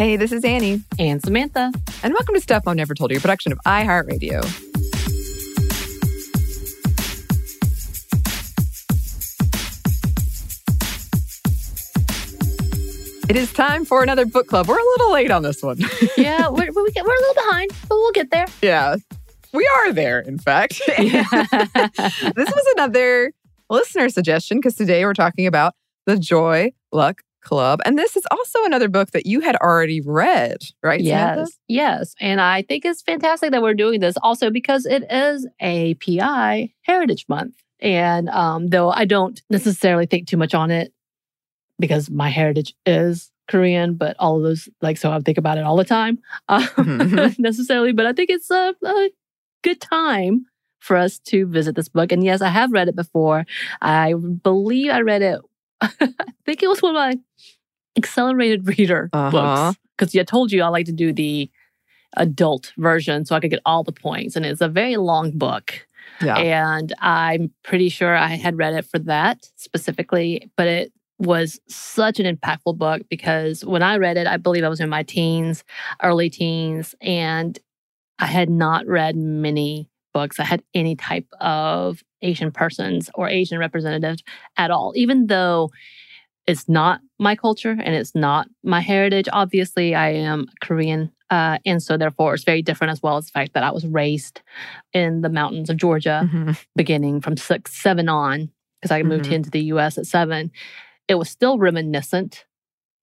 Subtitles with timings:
[0.00, 1.70] Hey, this is Annie, And Samantha.
[2.02, 4.40] and welcome to Stuff Mom Never Told You, a production of iHeartRadio.
[13.28, 14.66] It is time for another book club.
[14.68, 15.78] We're a little late on this one.
[16.16, 18.46] Yeah, we're, we're, we're a little behind, but we'll get there.
[18.62, 18.96] yeah,
[19.52, 20.80] we are there, in fact.
[20.98, 21.12] this
[22.48, 23.32] was another
[23.68, 25.74] listener suggestion because today we're talking about
[26.06, 27.80] the Joy Luck Club.
[27.84, 31.00] And this is also another book that you had already read, right?
[31.04, 31.40] Samantha?
[31.40, 32.14] Yes, yes.
[32.20, 37.24] And I think it's fantastic that we're doing this also because it is AAPI Heritage
[37.28, 37.54] Month.
[37.80, 40.92] And um, though I don't necessarily think too much on it
[41.78, 45.64] because my heritage is Korean, but all of those, like, so I think about it
[45.64, 46.18] all the time
[46.48, 47.38] um, Mhm.
[47.38, 47.92] necessarily.
[47.92, 49.10] But I think it's a, a
[49.62, 50.46] good time
[50.78, 52.12] for us to visit this book.
[52.12, 53.44] And yes, I have read it before.
[53.82, 55.40] I believe I read it,
[55.80, 55.88] I
[56.44, 57.18] think it was one of my
[57.96, 59.30] accelerated reader Uh-huh.
[59.30, 59.78] books.
[59.96, 61.50] Because I told you I like to do the
[62.16, 64.34] adult version so I could get all the points.
[64.34, 65.86] And it's a very long book.
[66.22, 66.36] Yeah.
[66.38, 72.18] And I'm pretty sure I had read it for that specifically, but it was such
[72.18, 75.64] an impactful book because when I read it, I believe I was in my teens,
[76.02, 77.58] early teens, and
[78.18, 80.38] I had not read many books.
[80.40, 84.22] I had any type of Asian persons or Asian representatives
[84.56, 85.70] at all, even though
[86.46, 89.28] it's not my culture and it's not my heritage.
[89.32, 91.12] Obviously, I am Korean.
[91.30, 93.86] Uh, and so, therefore, it's very different as well as the fact that I was
[93.86, 94.40] raised
[94.92, 96.58] in the mountains of Georgia Mhm.
[96.74, 98.50] beginning from six, seven on,
[98.80, 99.32] because I moved Mhm.
[99.32, 100.50] into the US at seven,
[101.06, 102.46] it was still reminiscent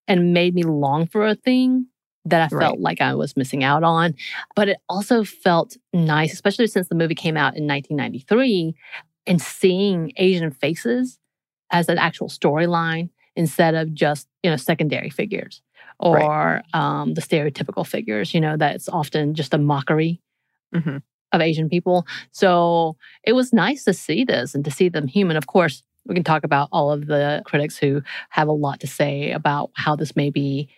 [0.10, 1.88] and made me long for a thing
[2.30, 2.80] that I felt Right.
[2.80, 4.16] like I was missing out on.
[4.56, 8.76] But it also felt nice, especially since the movie came out in 1993,
[9.26, 11.20] and seeing Asian faces
[11.72, 15.62] as an actual storyline instead of just, you know, secondary figures
[16.00, 20.22] or um, the stereotypical figures, you know, that's often just a mockery
[20.74, 21.02] Mhm.
[21.34, 22.06] of Asian people.
[22.32, 25.38] So it was nice to see this and to see them human.
[25.38, 28.88] Of course, we can talk about all of the critics who have a lot to
[28.88, 30.70] say about how this may be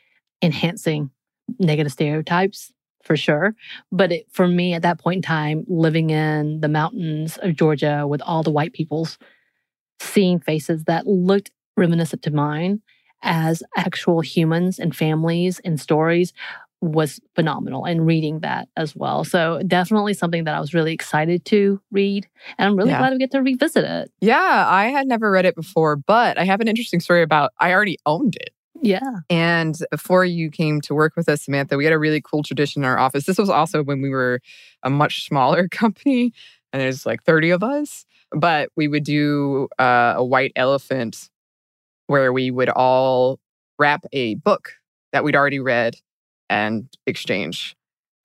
[0.41, 1.11] enhancing
[1.59, 2.71] negative stereotypes
[3.03, 3.55] for sure.
[3.91, 8.05] But it, for me, at that point in time, living in the mountains of Georgia
[8.07, 9.17] with all the white peoples,
[9.99, 12.81] seeing faces that looked reminiscent to mine
[13.21, 16.33] as actual humans and families and stories
[16.81, 19.25] was phenomenal and reading that as well.
[19.25, 22.25] So definitely something that I was really excited to read.
[22.57, 22.99] And I'm really Yeah.
[22.99, 24.11] glad we get to revisit it.
[24.21, 27.73] Yeah, I had never read it before, but I have an interesting story about I
[27.73, 28.51] already owned it.
[28.81, 29.19] Yeah.
[29.29, 32.83] And before you came to work with us, Samantha, we had a really cool tradition
[32.83, 33.25] in our office.
[33.25, 34.41] This was also when we were
[34.83, 36.33] a much smaller company,
[36.71, 38.05] and there's like 30 of us.
[38.31, 41.29] But we would do uh, a white elephant
[42.07, 43.39] where we would all
[43.79, 44.73] wrap a book
[45.11, 45.95] that we'd already read
[46.49, 47.75] and exchange.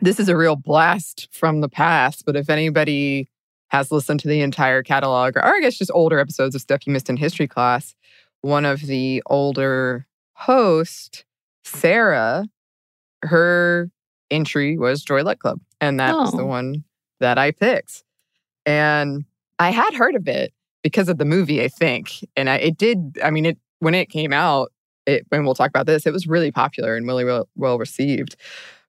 [0.01, 3.31] This is a real blast from the past, but if anybody
[3.69, 6.93] has listened to the entire catalog, or I guess just older episodes of stuff you
[6.93, 7.95] missed in history class,
[8.43, 11.25] one of the older hosts,
[11.65, 12.47] Sarah,
[13.23, 13.91] her
[14.31, 15.61] entry was Joy Luck Club.
[15.81, 16.47] And that was the Oh.
[16.47, 16.85] one
[17.21, 18.05] that I picked.
[18.67, 19.25] And
[19.59, 20.53] I had heard of it
[20.83, 22.27] because of the movie, I think.
[22.37, 24.73] And I, it did, I mean, it when it came out,
[25.07, 28.37] it, and we'll talk about this, it was really popular and really well, well received.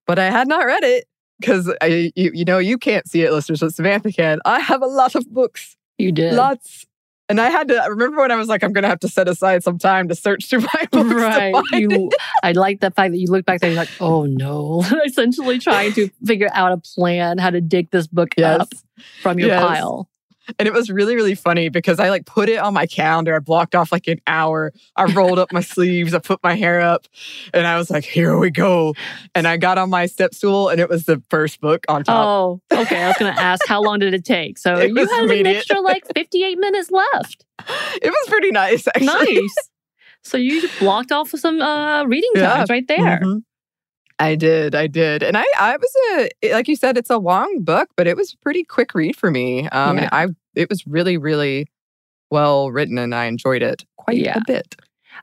[0.08, 1.06] But I had not read it
[1.40, 4.40] because I, you, you know, you can't see it, listeners, but Samantha can.
[4.46, 6.34] I have a lot of books, You did.
[6.34, 6.86] lots.
[7.28, 9.08] And I had to I remember when I was like, I'm going to have to
[9.08, 11.14] set aside some time to search through my books.
[11.14, 11.54] Right.
[11.74, 12.10] You
[12.44, 14.84] I like the fact that you look back there, you're like, oh no.
[15.06, 18.62] Essentially trying to figure out a plan how to dig this book Yes.
[18.62, 18.70] up
[19.22, 19.64] from your Yes.
[19.64, 20.10] pile.
[20.60, 23.36] And it was really, really funny because I like put it on my calendar.
[23.36, 24.74] I blocked off like an hour.
[24.96, 26.14] I rolled up my sleeves.
[26.14, 27.08] I put my hair up
[27.54, 28.94] and I was like, here we go.
[29.34, 32.62] And I got on my step stool and it was the first book on top.
[32.72, 33.04] Oh, okay.
[33.04, 34.58] I was gonna ask how long did it take?
[34.58, 37.46] So It you had an extra like 58 minutes left.
[38.02, 39.06] It was pretty nice, actually.
[39.42, 39.56] Nice.
[40.24, 42.56] So you just blocked off some uh, reading Yeah.
[42.56, 43.20] times right there.
[43.24, 43.44] Mhm.
[44.20, 47.60] I did, I did, and I, I was a, like you said, it's a long
[47.62, 49.68] book, but it was a pretty quick read for me.
[49.70, 50.04] Um, Yeah.
[50.04, 50.28] and I,
[50.60, 51.68] it was really, really
[52.32, 54.38] well written, and I enjoyed it quite Yeah.
[54.38, 54.76] a bit.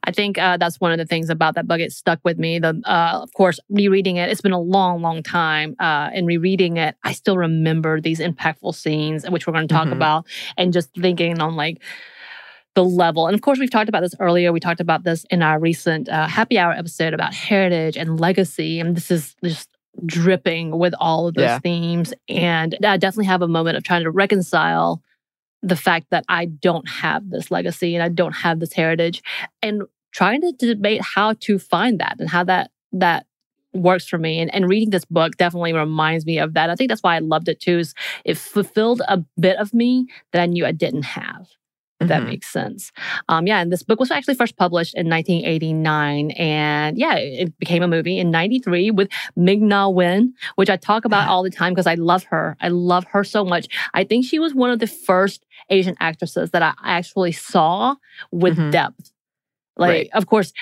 [0.05, 1.79] I think uh, that's one of the things about that book.
[1.81, 2.59] It stuck with me.
[2.59, 5.75] The uh, of course, rereading it, it's been a long, long time.
[5.79, 9.89] Uh, and rereading it, I still remember these impactful scenes, which we're going to talk
[9.89, 9.93] Mhm.
[9.93, 11.83] about, and just thinking on like
[12.75, 13.27] the level.
[13.27, 14.53] And of course, we've talked about this earlier.
[14.53, 18.81] We talked about this in our recent uh, happy hour episode about heritage and legacy.
[18.81, 19.69] And this is just
[20.07, 21.59] dripping with all of those Yeah.
[21.59, 22.15] themes.
[22.29, 25.03] And I definitely have a moment of trying to reconcile
[25.63, 29.23] the fact that I don't have this legacy and I don't have this heritage
[29.63, 29.83] and
[30.13, 33.27] trying to debate how to find that and how that that
[33.75, 36.91] works for me and, and reading this book definitely reminds me of that i think
[36.91, 37.95] that's why i loved it too is
[38.27, 41.49] it fulfilled a bit of me that i knew i didn't have
[42.03, 42.93] if that makes sense.
[43.29, 47.83] Um, yeah and this book was actually first published in 1989 and yeah it became
[47.83, 51.73] a movie in 93 with ming na wen which i talk about all the time
[51.73, 52.57] because i love her.
[52.61, 53.69] I love her so much.
[53.95, 57.97] I think she was one of the first asian actresses that i actually saw
[58.31, 58.71] with Mhm.
[58.73, 59.13] depth.
[59.77, 60.11] Like Right.
[60.15, 60.53] of course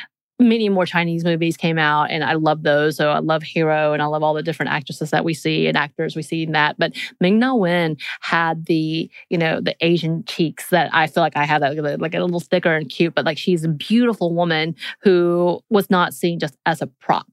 [0.41, 2.97] many more Chinese movies came out, and I love those.
[2.97, 5.77] So I love Hero, and I love all the different actresses that we see and
[5.77, 6.77] actors we see in that.
[6.79, 11.37] But Ming Na Wen had the you know the Asian cheeks that I feel like
[11.37, 14.75] I have that like a little thicker and cute, but like she's a beautiful woman
[15.03, 17.27] who was not seen just as a prop.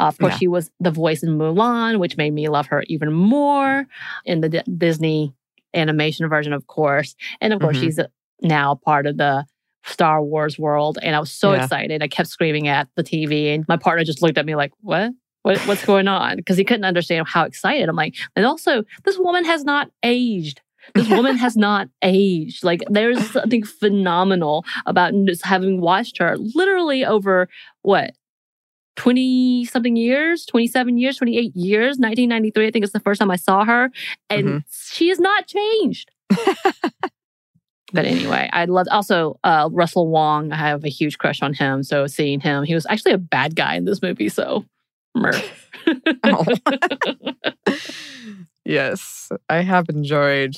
[0.00, 0.38] Uh, of course, Yeah.
[0.38, 3.86] she was the voice in Mulan, which made me love her even more
[4.24, 5.34] in the D- Disney
[5.74, 7.14] animation version, of course.
[7.42, 7.80] And of course, Mhm.
[7.80, 8.00] she's
[8.40, 9.44] now part of the
[9.84, 10.98] Star Wars world.
[11.02, 11.62] And I was so Yeah.
[11.64, 12.02] excited.
[12.02, 15.12] I kept screaming at the TV, and my partner just looked at me like, What?
[15.42, 16.36] What, what's going on?
[16.36, 18.16] Because he couldn't understand how excited I'm like.
[18.36, 20.60] And also, this woman has not aged.
[20.94, 22.64] This woman has not aged.
[22.64, 27.48] Like, there's something phenomenal about just having watched her literally over
[27.82, 28.14] what
[28.96, 32.66] 20 something years, 27 years, 28 years, 1993.
[32.66, 33.90] I think it's the first time I saw her.
[34.28, 34.64] And Mhm.
[34.92, 36.10] she has not changed.
[37.92, 40.52] but anyway, I love also uh, Russell Wong.
[40.52, 41.82] I have a huge crush on him.
[41.82, 44.28] So seeing him, he was actually a bad guy in this movie.
[44.28, 44.64] So.
[46.24, 46.44] Oh.
[48.64, 50.56] yes, I have enjoyed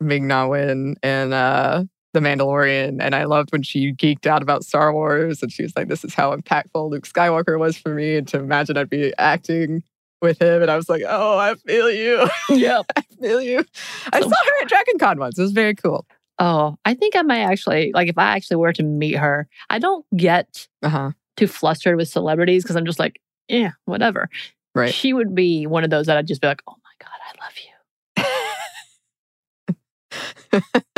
[0.00, 4.64] Ming Na Wen and uh, The Mandalorian, and I loved when she geeked out about
[4.64, 8.16] Star Wars, and she was like, "This is how impactful Luke Skywalker was for me,"
[8.16, 9.82] and to imagine I'd be acting
[10.20, 12.86] with him, and I was like, "Oh, I feel you, yep.
[12.96, 13.64] I feel you."
[14.12, 16.06] I saw her at Dragon Con once; it was very cool.
[16.38, 19.48] Oh, I think I might actually like if I actually were to meet her.
[19.70, 21.10] I don't get Uh huh.
[21.36, 24.28] too flustered with celebrities because I'm just like, yeah, whatever.
[24.74, 24.92] Right.
[24.92, 27.32] She would be one of those that I'd just be like, oh my god, I
[27.44, 27.68] love you.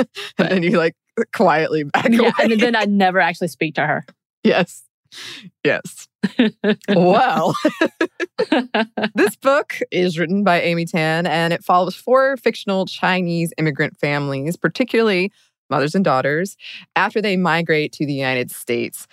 [0.38, 0.94] and then you like
[1.32, 2.32] quietly back yeah, away.
[2.52, 4.04] and then I'd never actually speak to her.
[4.44, 4.82] yes,
[5.64, 6.08] yes.
[6.88, 7.54] well.
[9.14, 14.56] This book is written by Amy Tan and it follows four fictional Chinese immigrant families,
[14.56, 15.30] particularly
[15.70, 16.56] mothers and daughters,
[16.96, 19.06] after they migrate to the United States.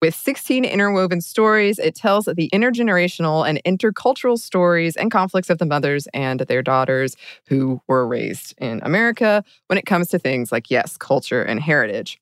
[0.00, 5.66] With 16 interwoven stories, it tells the intergenerational and intercultural stories and conflicts of the
[5.66, 7.16] mothers and their daughters
[7.48, 12.20] who were raised in America when it comes to things like, yes, culture and heritage.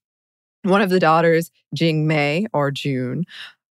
[0.67, 3.25] One of the daughters, Jing Mei or June,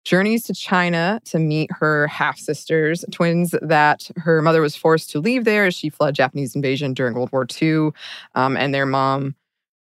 [0.06, 5.20] journeys to China to meet her half sisters, twins that her mother was forced to
[5.20, 7.92] leave there as she fled Japanese invasion during World War II.
[8.36, 9.36] Um, and their mom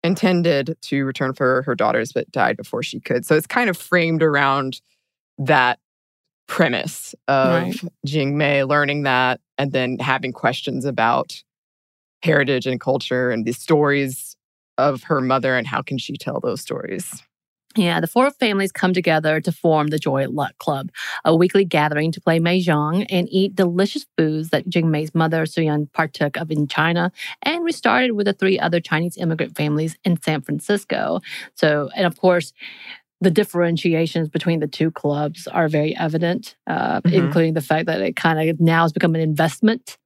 [0.02, 3.26] intended to return for her daughters, but died before she could.
[3.26, 4.80] So it's kind of framed around
[5.38, 5.78] that
[6.46, 7.80] premise of Right.
[8.06, 11.42] Jing Mei learning that and then having questions about
[12.22, 14.27] heritage and culture and these stories
[14.78, 17.22] of her mother and how can she tell those stories.
[17.76, 20.90] Yeah, the four families come together to form the Joy Luck Club,
[21.24, 25.92] a weekly gathering to play mahjong and eat delicious foods that Jing Mei's mother Suyuan
[25.92, 30.40] partook of in China, and restarted with the three other Chinese immigrant families in San
[30.40, 31.20] Francisco.
[31.54, 32.52] So, and of course,
[33.20, 37.14] the differentiations between the two clubs are very evident, uh, mm-hmm.
[37.14, 39.98] including the fact that it kind of now has become an investment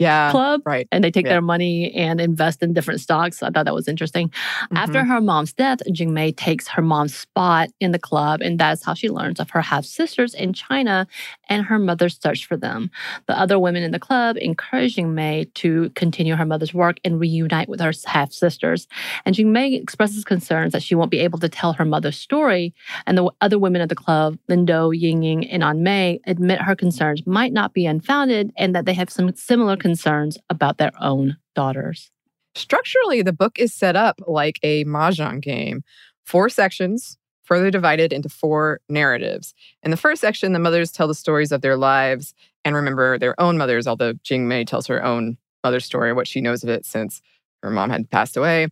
[0.00, 0.62] yeah, club.
[0.64, 0.88] Right.
[0.90, 1.32] And they take yeah.
[1.32, 3.42] their money and invest in different stocks.
[3.42, 4.30] I thought that was interesting.
[4.30, 4.76] Mm-hmm.
[4.78, 8.82] After her mom's death, Jing Mei takes her mom's spot in the club, and that's
[8.82, 11.06] how she learns of her half sisters in China
[11.50, 12.90] and her mother's search for them.
[13.26, 17.20] The other women in the club encourage Jing Mei to continue her mother's work and
[17.20, 18.88] reunite with her half sisters.
[19.26, 22.72] And Jing Mei expresses concerns that she won't be able to tell her mother's story.
[23.06, 26.74] And the other women of the club, Lindo, Ying Ying, and An Mei, admit her
[26.74, 30.92] concerns might not be unfounded and that they have some similar concerns concerns about their
[31.00, 32.12] own daughters.
[32.54, 35.82] Structurally, the book is set up like a mahjong game.
[36.24, 39.52] Four sections, further divided into four narratives.
[39.82, 43.34] In the first section, the mothers tell the stories of their lives and remember their
[43.40, 46.86] own mothers, although Jing Mei tells her own mother's story, what she knows of it
[46.86, 47.20] since
[47.64, 48.68] her mom had passed away.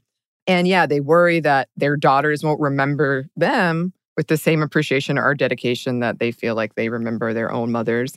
[0.46, 5.34] And yeah, they worry that their daughters won't remember them with the same appreciation or
[5.34, 8.16] dedication that they feel like they remember their own mothers.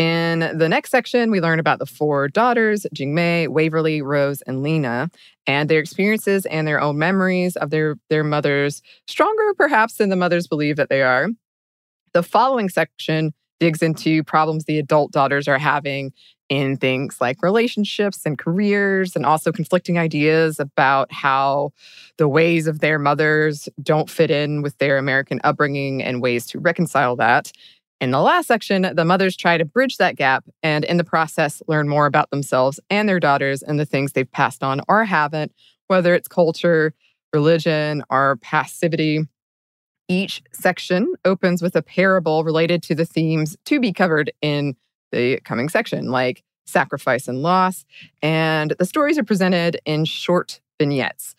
[0.00, 5.10] In the next section, we learn about the four daughters, Jingmei, Waverly, Rose, and Lena,
[5.46, 10.16] and their experiences and their own memories of their, their mothers, stronger perhaps than the
[10.16, 11.28] mothers believe that they are.
[12.14, 16.14] The following section digs into problems the adult daughters are having
[16.48, 21.72] in things like relationships and careers, and also conflicting ideas about how
[22.16, 26.58] the ways of their mothers don't fit in with their American upbringing and ways to
[26.58, 27.52] reconcile that.
[28.00, 31.62] In the last section, the mothers try to bridge that gap and, in the process,
[31.68, 35.52] learn more about themselves and their daughters and the things they've passed on or haven't,
[35.88, 36.94] whether it's culture,
[37.34, 39.28] religion, or passivity.
[40.08, 44.76] Each section opens with a parable related to the themes to be covered in
[45.12, 47.84] the coming section, like sacrifice and loss.
[48.22, 51.34] And the stories are presented in short vignettes.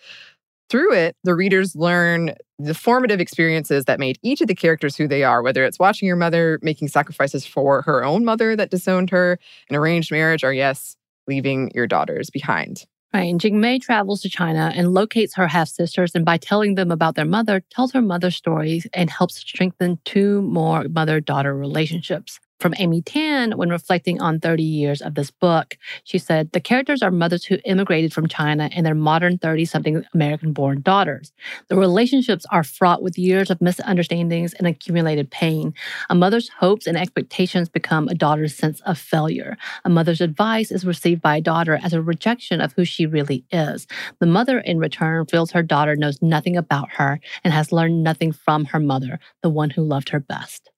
[0.71, 5.05] Through it, the readers learn the formative experiences that made each of the characters who
[5.05, 9.09] they are, whether it's watching your mother making sacrifices for her own mother that disowned
[9.09, 9.37] her,
[9.69, 10.95] an arranged marriage, or yes,
[11.27, 12.85] leaving your daughters behind.
[13.13, 13.29] Right.
[13.29, 16.89] And Jing Mei travels to China and locates her half sisters, and by telling them
[16.89, 22.39] about their mother, tells her mother's stories and helps strengthen two more mother daughter relationships
[22.61, 25.77] from Amy Tan when reflecting on 30 years of this book.
[26.03, 30.05] She said, The characters are mothers who immigrated from China and their modern 30 something
[30.13, 31.33] American born daughters.
[31.67, 35.73] The relationships are fraught with years of misunderstandings and accumulated pain.
[36.09, 39.57] A mother's hopes and expectations become a daughter's sense of failure.
[39.83, 43.43] A mother's advice is received by a daughter as a rejection of who she really
[43.51, 43.87] is.
[44.19, 48.31] The mother, in return, feels her daughter knows nothing about her and has learned nothing
[48.31, 50.69] from her mother, the one who loved her best.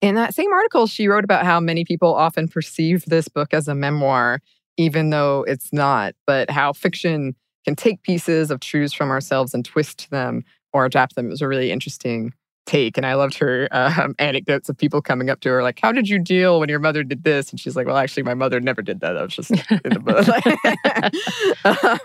[0.00, 3.66] In that same article, she wrote about how many people often perceive this book as
[3.66, 4.40] a memoir,
[4.76, 9.64] even though it's not, but how fiction can take pieces of truths from ourselves and
[9.64, 11.26] twist them or adapt them.
[11.26, 12.32] It was a really interesting
[12.68, 12.96] take.
[12.96, 16.08] And I loved her um, anecdotes of people coming up to her, like, How did
[16.08, 17.50] you deal when your mother did this?
[17.50, 19.14] And she's like, Well, actually, my mother never did that.
[19.14, 20.28] That was just in the book.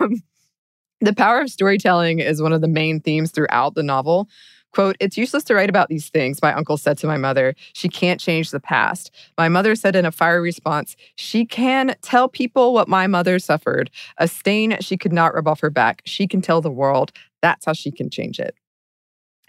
[0.00, 0.22] um,
[1.00, 4.28] the power of storytelling is one of the main themes throughout the novel.
[4.74, 7.54] Quote, It's useless to write about these things, my uncle said to my mother.
[7.74, 9.12] She can't change the past.
[9.38, 13.88] My mother said in a fiery response, She can tell people what my mother suffered,
[14.18, 16.02] a stain she could not rub off her back.
[16.04, 17.12] She can tell the world.
[17.40, 18.56] That's how she can change it.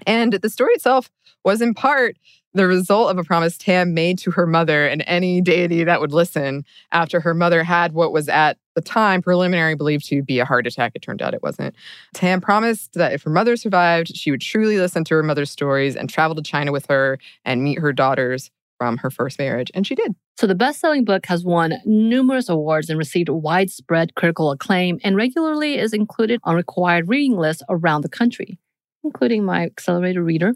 [0.05, 1.09] And the story itself
[1.43, 2.17] was in part
[2.55, 6.13] the result of a promise Tan made to her mother and any deity that would
[6.13, 10.45] listen after her mother had what was at the time preliminary believed to be a
[10.45, 10.93] heart attack.
[10.95, 11.75] It turned out it wasn't.
[12.13, 15.97] Tan promised that if her mother survived, she would truly listen to her mother's stories
[15.97, 19.71] and travel to China with her and meet her daughters from her first marriage.
[19.73, 20.15] And she did.
[20.37, 25.15] So, the best selling book has won numerous awards and received widespread critical acclaim and
[25.15, 28.57] regularly is included on required reading lists around the country
[29.05, 30.53] including my accelerated reader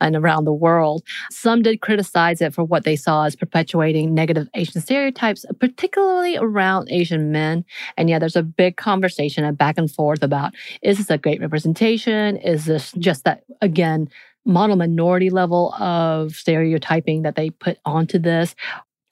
[0.00, 1.02] and around the world.
[1.30, 6.90] Some did criticize it for what they saw as perpetuating negative Asian stereotypes, particularly around
[6.90, 7.64] Asian men.
[7.96, 11.40] And yeah, there's a big conversation and back and forth about is this a great
[11.40, 12.36] representation?
[12.38, 14.08] Is this just that, again,
[14.44, 18.54] model minority level of stereotyping that they put onto this?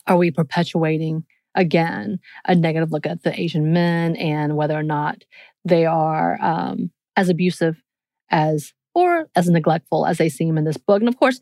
[0.07, 1.25] Are we perpetuating?
[1.55, 5.25] Again, a negative look at the Asian men and whether or not
[5.65, 7.83] they are um, as abusive
[8.31, 11.01] as or as neglectful as they seem in this book.
[11.01, 11.41] And of course,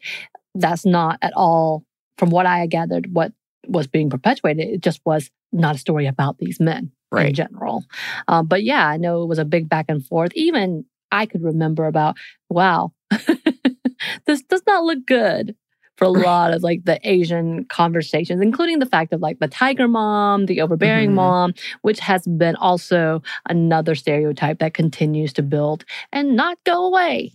[0.55, 1.85] that's not at all,
[2.19, 3.33] from what I gathered, what
[3.67, 4.69] was being perpetuated.
[4.69, 6.93] It just was not a story about these men.
[7.29, 7.85] in general.
[8.29, 10.33] Um, but yeah, I know it was a big back and forth.
[10.35, 12.17] Even I could remember about,
[12.51, 12.93] wow,
[14.27, 15.55] this does not look good
[15.97, 19.89] for a lot of like the Asian conversations, including the fact of like the tiger
[19.89, 21.15] mom, the overbearing Mhm.
[21.15, 27.33] mom, which has been also another stereotype that continues to build and not go away.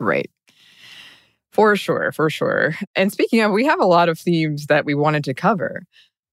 [0.00, 0.30] Right.
[1.52, 2.74] For sure, for sure.
[2.94, 5.84] And speaking of, we have a lot of themes that we wanted to cover.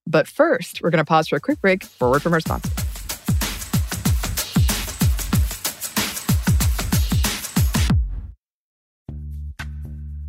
[0.06, 2.70] But first, we're going to pause for a quick break for word from our sponsor.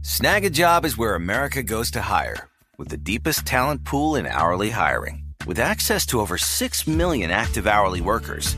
[0.02, 5.24] Snagajob is where America goes to hire, with the deepest talent pool in hourly hiring.
[5.46, 8.58] With access to over 6 million active hourly workers,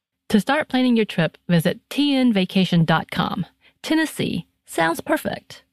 [0.31, 3.45] To start planning your trip, visit tnvacation.com.
[3.83, 5.65] Tennessee sounds perfect.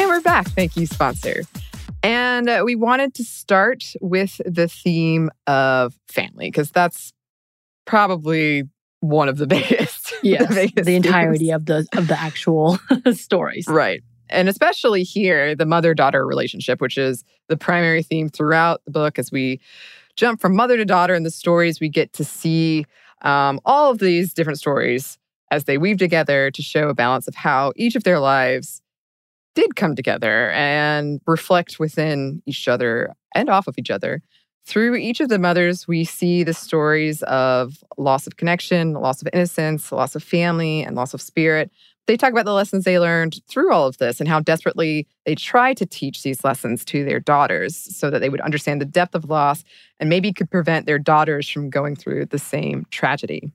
[0.00, 0.46] And we're back.
[0.52, 1.42] Thank you, sponsor.
[2.02, 7.12] And uh, we wanted to start with the theme of family because that's
[7.84, 8.62] probably
[9.00, 10.14] one of the biggest.
[10.22, 11.56] Yes, biggest the entirety themes.
[11.56, 12.78] of the of the actual
[13.12, 13.66] stories.
[13.68, 14.02] Right.
[14.32, 19.18] And especially here, the mother daughter relationship, which is the primary theme throughout the book
[19.18, 19.60] as we
[20.16, 22.86] jump from mother to daughter in the stories, we get to see
[23.22, 25.18] um, all of these different stories
[25.50, 28.82] as they weave together to show a balance of how each of their lives
[29.54, 34.22] did come together and reflect within each other and off of each other.
[34.64, 39.28] Through each of the mothers, we see the stories of loss of connection, loss of
[39.32, 41.70] innocence, loss of family, and loss of spirit.
[42.06, 45.34] They talk about the lessons they learned through all of this and how desperately they
[45.34, 49.14] try to teach these lessons to their daughters so that they would understand the depth
[49.14, 49.62] of loss
[50.00, 53.52] and maybe could prevent their daughters from going through the same tragedy.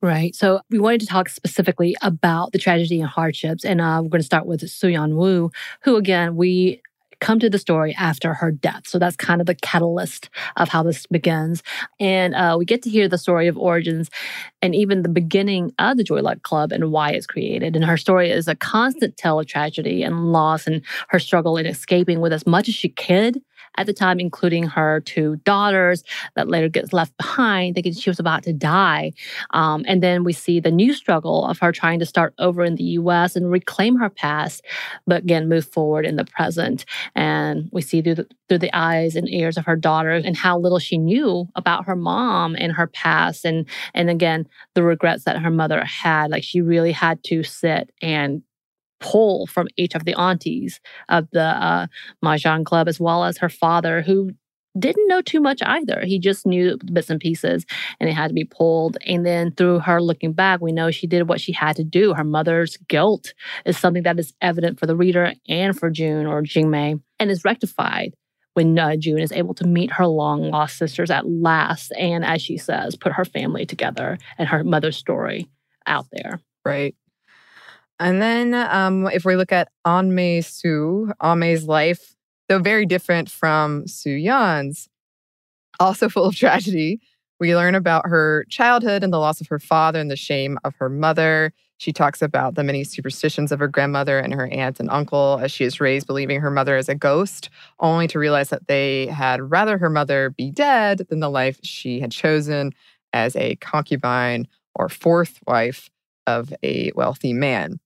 [0.00, 0.34] Right.
[0.34, 3.64] So we wanted to talk specifically about the tragedy and hardships.
[3.64, 5.52] And uh, we're going to start with Suyuan Woo,
[5.82, 6.82] who, again, we
[7.22, 8.82] come to the story after her death.
[8.86, 11.62] So that's kind of the catalyst of how this begins.
[12.00, 14.10] And uh, we get to hear the story of origins
[14.60, 17.76] and even the beginning of the Joy Luck Club and why it's created.
[17.76, 21.64] And her story is a constant tale of tragedy and loss and her struggle in
[21.64, 23.40] escaping with as much as she could
[23.76, 26.04] at the time, including her two daughters
[26.36, 29.12] that later gets left behind, thinking she was about to die.
[29.50, 32.76] Um, and then we see the new struggle of her trying to start over in
[32.76, 34.64] the US and reclaim her past,
[35.06, 36.84] but again, move forward in the present.
[37.14, 40.58] And we see through the, through the eyes and ears of her daughter and how
[40.58, 43.44] little she knew about her mom and her past.
[43.44, 46.30] And, and again, the regrets that her mother had.
[46.30, 48.42] Like she really had to sit and
[49.02, 51.86] pull from each of the aunties of the uh,
[52.24, 54.30] Mahjong Club, as well as her father, who
[54.78, 56.02] didn't know too much either.
[56.04, 57.66] He just knew bits and pieces
[58.00, 58.96] and it had to be pulled.
[59.06, 62.14] And then through her looking back, we know she did what she had to do.
[62.14, 63.34] Her mother's guilt
[63.66, 67.44] is something that is evident for the reader and for June or Jingmei and is
[67.44, 68.14] rectified
[68.54, 71.92] when uh, June is able to meet her long lost sisters at last.
[71.98, 75.48] And as she says, put her family together and her mother's story
[75.86, 76.40] out there.
[76.64, 76.94] Right.
[78.00, 82.14] And then um, if we look at Anmei Hsu, Anmei's life,
[82.48, 84.88] though very different from Suyuan's,
[85.80, 87.00] also full of tragedy.
[87.40, 90.76] We learn about her childhood and the loss of her father and the shame of
[90.76, 91.52] her mother.
[91.78, 95.50] She talks about the many superstitions of her grandmother and her aunt and uncle as
[95.50, 97.50] she is raised believing her mother is a ghost,
[97.80, 101.98] only to realize that they had rather her mother be dead than the life she
[101.98, 102.72] had chosen
[103.12, 105.90] as a concubine or fourth wife
[106.28, 107.80] of a wealthy man.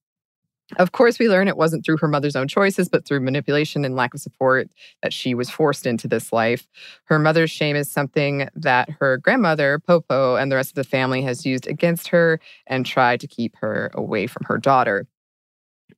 [0.75, 3.95] Of course, we learn it wasn't through her mother's own choices, but through manipulation and
[3.95, 4.69] lack of support
[5.01, 6.67] that she was forced into this life.
[7.05, 11.21] Her mother's shame is something that her grandmother, Popo, and the rest of the family
[11.21, 15.07] has used against her and tried to keep her away from her daughter.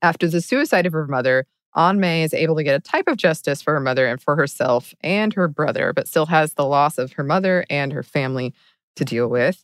[0.03, 3.62] After the suicide of her mother, Anmei is able to get a type of justice
[3.62, 7.13] for her mother and for herself and her brother, but still has the loss of
[7.13, 8.53] her mother and her family
[8.95, 9.63] to deal with.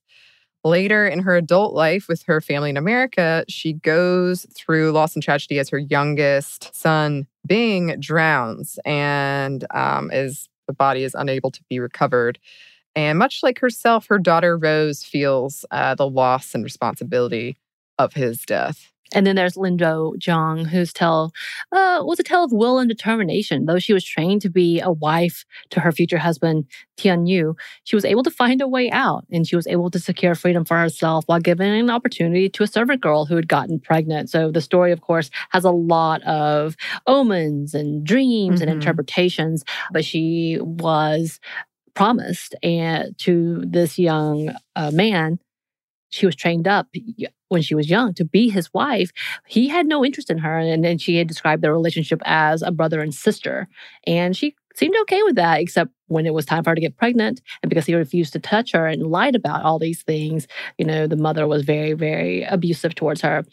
[0.66, 5.22] Later in her adult life with her family in America, she goes through loss and
[5.22, 11.62] tragedy as her youngest son, Bing, drowns and um, is the body is unable to
[11.70, 12.40] be recovered.
[12.96, 17.58] And much like herself, her daughter Rose feels uh, the loss and responsibility
[18.00, 18.92] of his death.
[19.14, 21.32] And then there's Lindo Zhang, whose tale
[21.72, 23.66] uh, was a tale of will and determination.
[23.66, 26.66] Though she was trained to be a wife to her future husband,
[26.98, 30.00] Tian Yu, she was able to find a way out and she was able to
[30.00, 33.80] secure freedom for herself while giving an opportunity to a servant girl who had gotten
[33.80, 34.30] pregnant.
[34.30, 38.70] So the story, of course, has a lot of omens and dreams mm-hmm.
[38.70, 41.40] and interpretations, but she was
[41.94, 45.40] promised and to this young uh, man
[46.10, 46.88] she was trained up
[47.50, 49.12] when she was young to be his wife,
[49.48, 50.58] he had no interest in her.
[50.58, 53.68] And then she had described their relationship as a brother and sister.
[54.06, 56.98] And she seemed okay with that, except when it was time for her to get
[56.98, 57.42] pregnant.
[57.64, 61.08] And because he refused to touch her and lied about all these things, you know,
[61.08, 63.44] the mother was very, very abusive towards her.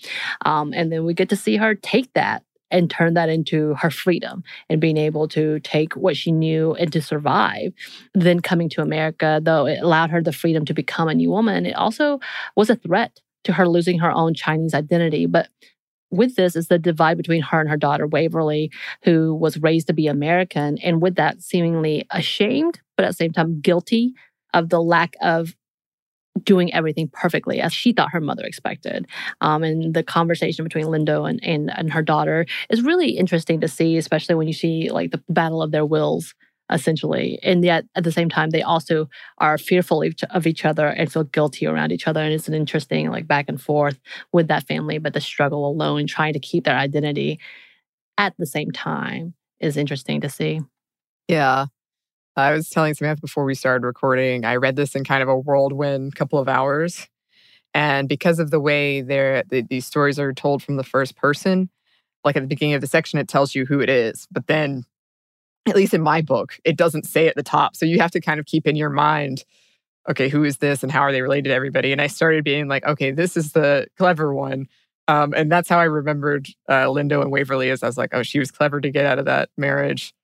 [0.45, 3.91] Um, and then we get to see her take that and turn that into her
[3.91, 7.73] freedom and being able to take what she knew and to survive.
[8.15, 11.67] Then coming to America, though it allowed her the freedom to become a new woman,
[11.67, 12.19] it also
[12.57, 15.27] was a threat to her losing her own Chinese identity.
[15.27, 15.49] But
[16.11, 18.71] with this is the divide between her and her daughter Waverly,
[19.05, 23.33] who was raised to be American, and with that seemingly ashamed, but at the same
[23.33, 24.15] time guilty
[24.55, 25.55] of the lack of
[26.43, 29.07] doing everything perfectly as she thought her mother expected.
[29.41, 33.69] Um, and the conversation between Lindo and, and, and her daughter is really interesting to
[33.69, 36.35] see, especially when you see like the battle of their wills
[36.71, 37.39] essentially.
[37.43, 41.25] And yet at the same time, they also are fearful of each other and feel
[41.25, 42.23] guilty around each other.
[42.23, 44.01] And it's an interesting like back and forth
[44.33, 47.39] with that family, but the struggle alone, trying to keep their identity
[48.19, 50.61] at the same time is interesting to see.
[51.29, 51.67] Yeah.
[52.37, 55.39] I was telling Samantha before we started recording, I read this in kind of a
[55.39, 57.09] whirlwind couple of hours.
[57.75, 61.71] And because of the way the, these stories are told from the first person,
[62.25, 64.27] like at the beginning of the section, it tells you who it is.
[64.31, 64.85] But then
[65.69, 67.77] at least in my book, it doesn't say at the top.
[67.77, 69.45] So you have to kind of keep in your mind,
[70.09, 71.93] okay, who is this and how are they related to everybody?
[71.93, 74.67] And I started being like, okay, this is the clever one.
[75.09, 78.23] Um, and that's how I remembered uh, Lindo and Waverly as I was like, oh,
[78.23, 80.15] she was clever to get out of that marriage.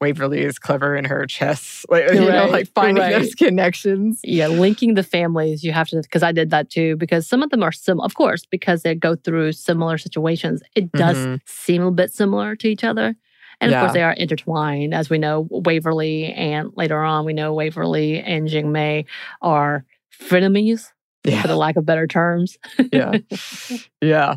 [0.00, 3.12] Waverly is clever in her chess, like you right, know, like finding right.
[3.12, 4.20] those connections.
[4.24, 5.62] Yeah, linking the families.
[5.62, 6.96] You have to because I did that too.
[6.96, 10.62] Because some of them are similar, of course, because they go through similar situations.
[10.74, 11.34] It does mm-hmm.
[11.46, 13.14] seem a bit similar to each other.
[13.60, 13.78] And yeah.
[13.78, 14.94] of course, they are intertwined.
[14.94, 19.04] As we know, Waverly and later on, we know Waverly and Jingmei
[19.42, 19.84] are
[20.18, 20.86] frenemies,
[21.24, 21.42] yeah.
[21.42, 22.58] for the lack of better terms.
[22.92, 23.18] yeah.
[24.00, 24.36] Yeah.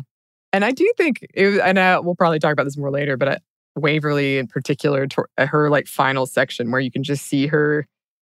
[0.52, 3.28] And I do think, it, and I, we'll probably talk about this more later, but
[3.28, 3.38] I,
[3.76, 7.86] Waverly in particular, to, uh, her like final section where you can just see her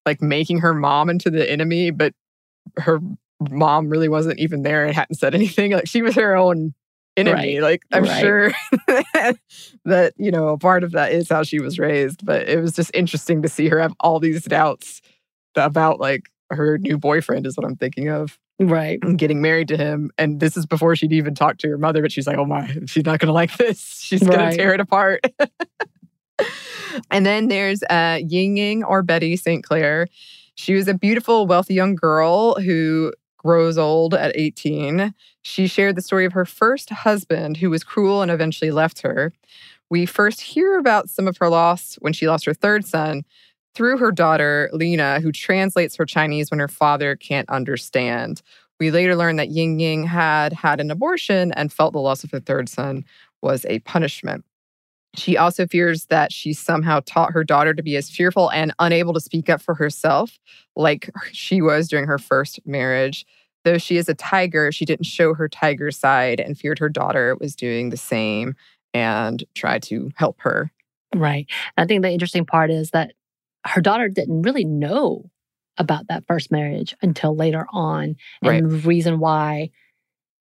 [0.07, 2.14] like making her mom into the enemy, but
[2.79, 3.01] her
[3.51, 5.72] mom really wasn't even there and hadn't said anything.
[5.72, 6.74] Like she was her own
[7.16, 7.59] enemy.
[7.59, 7.62] Right.
[7.62, 8.20] Like I'm right.
[8.20, 8.53] sure
[9.85, 12.24] that, you know, a part of that is how she was raised.
[12.24, 15.03] But it was just interesting to see her have all these doubts
[15.57, 18.38] about like her new boyfriend is what I'm thinking of.
[18.59, 19.01] Right.
[19.16, 20.11] Getting married to him.
[20.18, 22.77] And this is before she'd even talked to her mother, but she's like, oh my,
[22.87, 24.01] she's not gonna like this.
[24.01, 25.25] She's gonna tear it apart.
[27.11, 29.62] and then there's uh Ying Ying or Betty St.
[29.62, 30.09] Clair.
[30.57, 35.14] She was a beautiful, wealthy young girl who grows old at 18.
[35.42, 39.33] She shared the story of her first husband who was cruel and eventually left her.
[39.88, 43.23] We first hear about some of her loss when she lost her third son
[43.78, 48.42] through her daughter, Lena, who translates her Chinese when her father can't understand.
[48.80, 52.32] We later learn that Ying Ying had had an abortion and felt the loss of
[52.32, 53.04] her third son
[53.40, 54.44] was a punishment.
[55.14, 59.14] She also fears that she somehow taught her daughter to be as fearful and unable
[59.14, 60.40] to speak up for herself,
[60.74, 63.24] like she was during her first marriage.
[63.64, 67.36] Though she is a tiger, she didn't show her tiger side and feared her daughter
[67.40, 68.56] was doing the same
[68.92, 70.72] and tried to help her.
[71.14, 71.46] Right.
[71.76, 73.12] I think the interesting part is that
[73.68, 75.31] her daughter didn't really know
[75.76, 78.16] about that first marriage until later on.
[78.42, 78.62] And Right.
[78.62, 79.70] the reason why,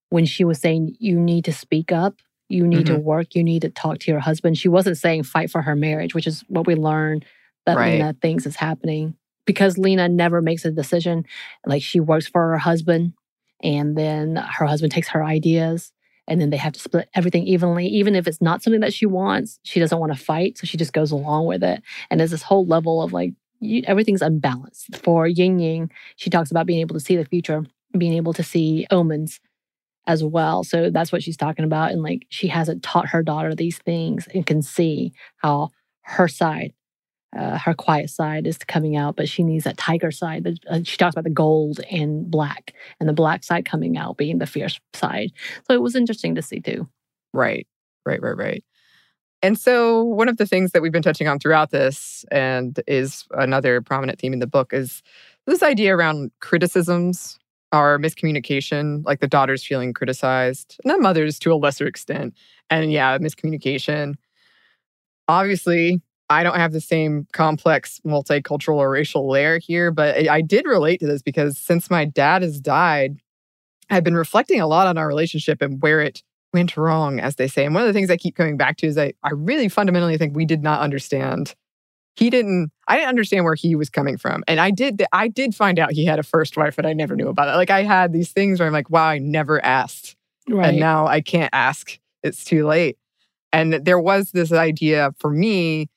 [0.10, 2.16] when she was saying, you need to speak up,
[2.50, 3.04] you need to mm-hmm.
[3.04, 6.16] work, you need to talk to your husband, she wasn't saying fight for her marriage,
[6.16, 7.22] which is what we learn
[7.66, 7.94] that Right.
[7.94, 9.16] Lena thinks is happening.
[9.46, 11.26] Because Lena never makes a decision.
[11.66, 13.14] Like she works for her husband,
[13.62, 15.92] and then her husband takes her ideas.
[16.28, 17.88] And then they have to split everything evenly.
[17.88, 20.58] Even if it's not something that she wants, she doesn't want to fight.
[20.58, 21.82] So she just goes along with it.
[22.10, 24.98] And there's this whole level of like, you, everything's unbalanced.
[24.98, 27.64] For Yin Ying, she talks about being able to see the future,
[27.98, 29.40] being able to see omens
[30.06, 30.64] as well.
[30.64, 31.92] So that's what she's talking about.
[31.92, 35.70] And like, she hasn't taught her daughter these things and can see how
[36.02, 36.74] her side,
[37.38, 40.60] uh, her quiet side is coming out, but she needs that tiger side.
[40.70, 44.40] uh, She talks about the gold and black, and the black side coming out being
[44.40, 45.32] the fierce side.
[45.68, 46.88] So it was interesting to see too.
[47.34, 47.68] Right,
[48.06, 48.64] right, right, right.
[49.44, 53.26] And so, one of the things that we've been touching on throughout this, and is
[53.32, 55.04] another prominent theme in the book, is
[55.46, 57.38] this idea around criticisms
[57.72, 62.34] or miscommunication, like the daughters feeling criticized, and the mothers to a lesser extent.
[62.70, 64.16] And yeah, miscommunication.
[65.28, 70.66] Obviously, I don't have the same complex multicultural or racial layer here, but I did
[70.66, 73.22] relate to this because since my dad has died,
[73.90, 76.22] I've been reflecting a lot on our relationship and where it
[76.54, 77.66] went wrong, as they say.
[77.66, 80.18] And one of the things I keep coming back to is I, I really fundamentally
[80.18, 81.56] think we did not understand.
[82.16, 84.44] He didn't, I didn't understand where he was coming from.
[84.48, 87.16] And I did, I did find out he had a first wife, and I never
[87.16, 87.56] knew about it.
[87.58, 90.16] Like I had these things where I'm like, wow, I never asked.
[90.50, 90.70] Right.
[90.70, 92.00] And now I can't ask.
[92.24, 92.98] It's too late.
[93.54, 95.90] And there was this idea for me,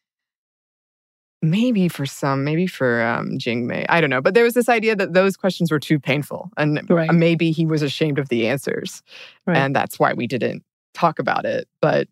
[1.43, 4.21] maybe for some, maybe for um, Jing Mei, I don't know.
[4.21, 7.13] But there was this idea that those questions were too painful, and Right.
[7.13, 9.03] maybe he was ashamed of the answers,
[9.47, 9.57] Right.
[9.57, 10.63] and that's why we didn't
[10.95, 11.67] talk about it.
[11.81, 12.09] But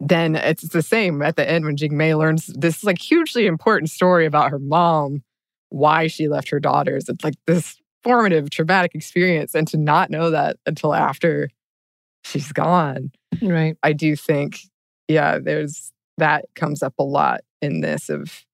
[0.00, 3.90] then it's the same at the end when Jing Mei learns this like hugely important
[3.90, 5.22] story about her mom,
[5.68, 7.08] why she left her daughters.
[7.08, 11.50] It's like this formative, traumatic experience, and to not know that until after
[12.24, 13.12] she's gone.
[13.42, 13.76] right.
[13.82, 14.58] I do think,
[15.08, 15.92] yeah, there's
[16.22, 18.44] that comes up a lot in this of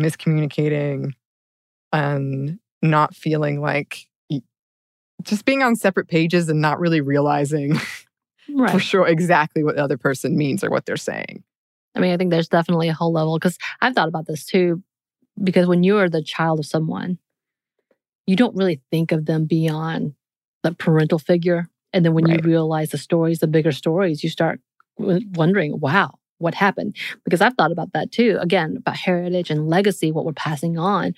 [0.00, 1.10] miscommunicating
[1.92, 4.06] and not feeling like
[5.22, 7.74] just being on separate pages and not really realizing
[8.68, 11.42] for sure exactly what the other person means or what they're saying.
[11.96, 14.82] I mean, I think there's definitely a whole level because I've thought about this too.
[15.42, 17.18] Because when you are the child of someone,
[18.26, 20.14] you don't really think of them beyond
[20.62, 21.68] the parental figure.
[21.92, 22.40] And then when Right.
[22.40, 24.60] you realize the stories, the bigger stories, you start
[24.96, 26.96] wondering, wow, what happened?
[27.24, 28.38] Because I've thought about that too.
[28.40, 31.14] Again, about heritage and legacy, what we're passing on.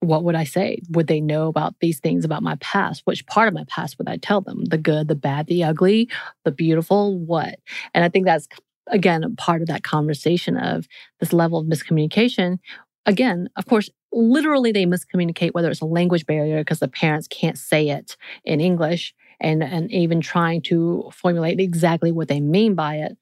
[0.00, 0.80] What would I say?
[0.90, 3.02] Would they know about these things about my past?
[3.04, 4.64] Which part of my past would I tell them?
[4.64, 6.08] The good, the bad, the ugly,
[6.44, 7.56] the beautiful, what?
[7.94, 8.46] And I think that's
[8.90, 10.86] again part of that conversation of
[11.20, 12.58] this level of miscommunication
[13.06, 17.58] again of course literally they miscommunicate whether it's a language barrier because the parents can't
[17.58, 22.96] say it in english and and even trying to formulate exactly what they mean by
[22.96, 23.16] it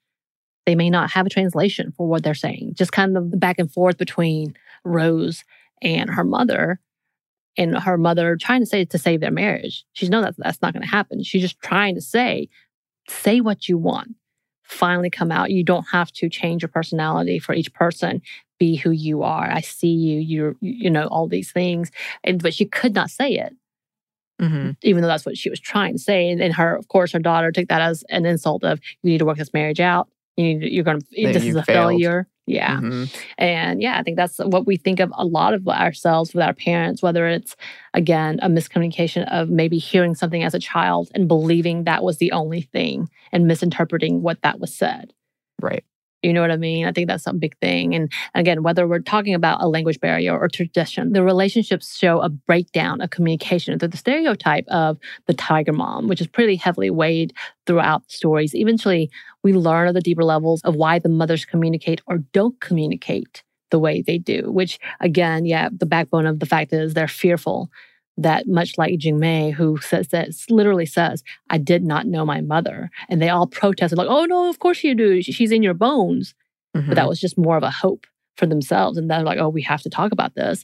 [0.67, 3.57] they may not have a translation for what they're saying just kind of the back
[3.57, 5.43] and forth between rose
[5.81, 6.79] and her mother
[7.57, 10.73] and her mother trying to say to save their marriage she's no that's, that's not
[10.73, 12.47] going to happen she's just trying to say
[13.09, 14.13] say what you want
[14.67, 15.49] finally come out.
[15.49, 18.21] You don't have to change your personality for each person.
[18.59, 19.49] Be who you are.
[19.49, 20.19] I see you.
[20.19, 21.89] You're, you know, all these things.
[22.23, 23.55] And but she could not say it,
[24.41, 24.71] Mm-hmm.
[24.83, 26.29] even though that's what she was trying to say.
[26.29, 29.17] And, and her, of course, her daughter took that as an insult of you need
[29.17, 30.09] to work this marriage out.
[30.37, 31.05] You need you're going to.
[31.33, 31.91] This is a failed.
[31.91, 32.27] failure.
[32.45, 32.77] Yeah.
[32.77, 33.13] Mhm.
[33.37, 36.53] And yeah, I think that's what we think of a lot of ourselves with our
[36.53, 37.57] parents, whether it's,
[37.93, 42.31] again, a miscommunication of maybe hearing something as a child and believing that was the
[42.31, 45.11] only thing and misinterpreting what that was said.
[45.61, 45.83] Right.
[46.23, 46.85] You know what I mean?
[46.85, 47.93] I think that's a big thing.
[47.93, 52.29] And again, whether we're talking about a language barrier or tradition, the relationships show a
[52.29, 53.77] breakdown of communication.
[53.77, 57.33] The, the stereotype of the tiger mom, which is pretty heavily weighed
[57.67, 58.55] throughout stories.
[58.55, 59.11] Eventually,
[59.43, 63.79] we learn of the deeper levels of why the mothers communicate or don't communicate the
[63.79, 67.69] way they do, which again, yeah, the backbone of the fact is they're fearful
[68.17, 72.41] that much like Jing Mei, who says that literally says, I did not know my
[72.41, 72.89] mother.
[73.09, 75.21] And they all protested, like, oh no, of course you do.
[75.21, 76.33] She's in your bones.
[76.73, 76.95] But Mhm.
[76.95, 78.97] that was just more of a hope for themselves.
[78.97, 80.63] And they're like, oh, we have to talk about this.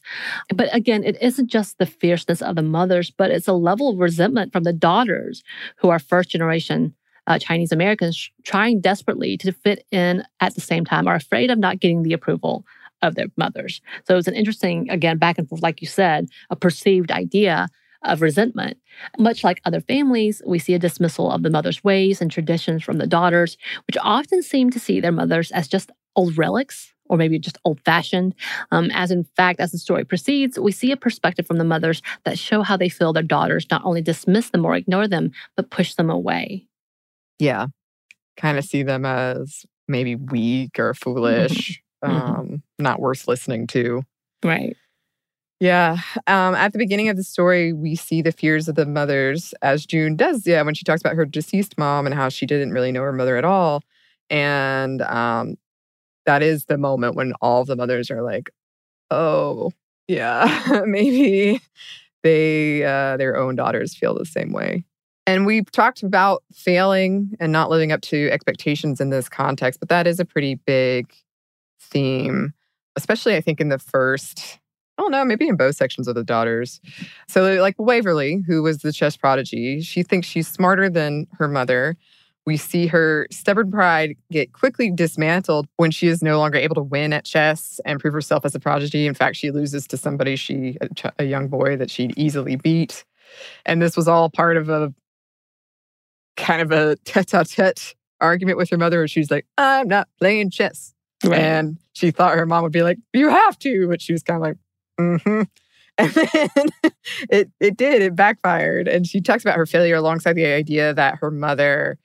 [0.54, 3.98] But again, it isn't just the fierceness of the mothers, but it's a level of
[3.98, 5.44] resentment from the daughters
[5.78, 6.94] who are first generation
[7.26, 11.58] uh, Chinese Americans trying desperately to fit in at the same time, are afraid of
[11.58, 12.66] not getting the approval
[13.04, 13.82] of their mothers.
[14.08, 17.68] So it's an interesting, again, back and forth, like you said, a perceived idea
[18.04, 18.78] of resentment.
[19.18, 22.98] Much like other families, we see a dismissal of the mother's ways and traditions from
[22.98, 27.40] the daughters, which often seem to see their mothers as just old relics or maybe
[27.40, 28.34] just old fashioned.
[28.72, 32.02] Um, as in fact, as the story proceeds, we see a perspective from the mothers
[32.24, 35.70] that show how they feel their daughters not only dismiss them or ignore them, but
[35.70, 36.66] push them away.
[37.40, 37.68] Yeah.
[38.38, 42.40] Kind of see them as maybe weak or foolish, Mm-hmm.
[42.40, 44.04] um, not worth listening to.
[44.44, 44.76] Right.
[45.60, 45.98] Yeah.
[46.28, 49.86] Um, at the beginning of the story, we see the fears of the mothers, as
[49.86, 50.46] June does.
[50.46, 53.14] Yeah, when she talks about her deceased mom and how she didn't really know her
[53.14, 53.82] mother at all.
[54.30, 55.56] And um,
[56.26, 58.50] that is the moment when all of the mothers are like,
[59.10, 59.72] oh,
[60.08, 61.62] yeah, maybe
[62.24, 64.84] they, uh, their own daughters feel the same way.
[65.26, 69.88] And we've talked about failing and not living up to expectations in this context, but
[69.88, 71.14] that is a pretty big
[71.92, 72.54] theme,
[72.96, 74.60] especially I think in the first,
[74.98, 76.80] I don't know, maybe in both sections of the daughters.
[77.28, 81.98] So, like Waverly, who was the chess prodigy, she thinks she's smarter than her mother.
[82.46, 86.84] We see her stubborn pride get quickly dismantled when she is no longer able to
[86.84, 89.08] win at chess and prove herself as a prodigy.
[89.08, 92.58] In fact, she loses to somebody she a, ch- a young boy that she'd easily
[92.58, 93.06] beat.
[93.66, 94.94] And this was all part of a
[96.36, 100.94] kind of a tete-a-tete argument with her mother where she's like, I'm not playing chess.
[101.24, 101.40] Right.
[101.40, 103.88] And she thought her mom would be like, You have to.
[103.88, 104.58] But she was kind of like,
[105.00, 105.44] Mm-hmm.
[105.96, 106.50] And then
[107.30, 108.88] it it did, it backfired.
[108.88, 112.00] And she talks about her failure alongside the idea that her mother,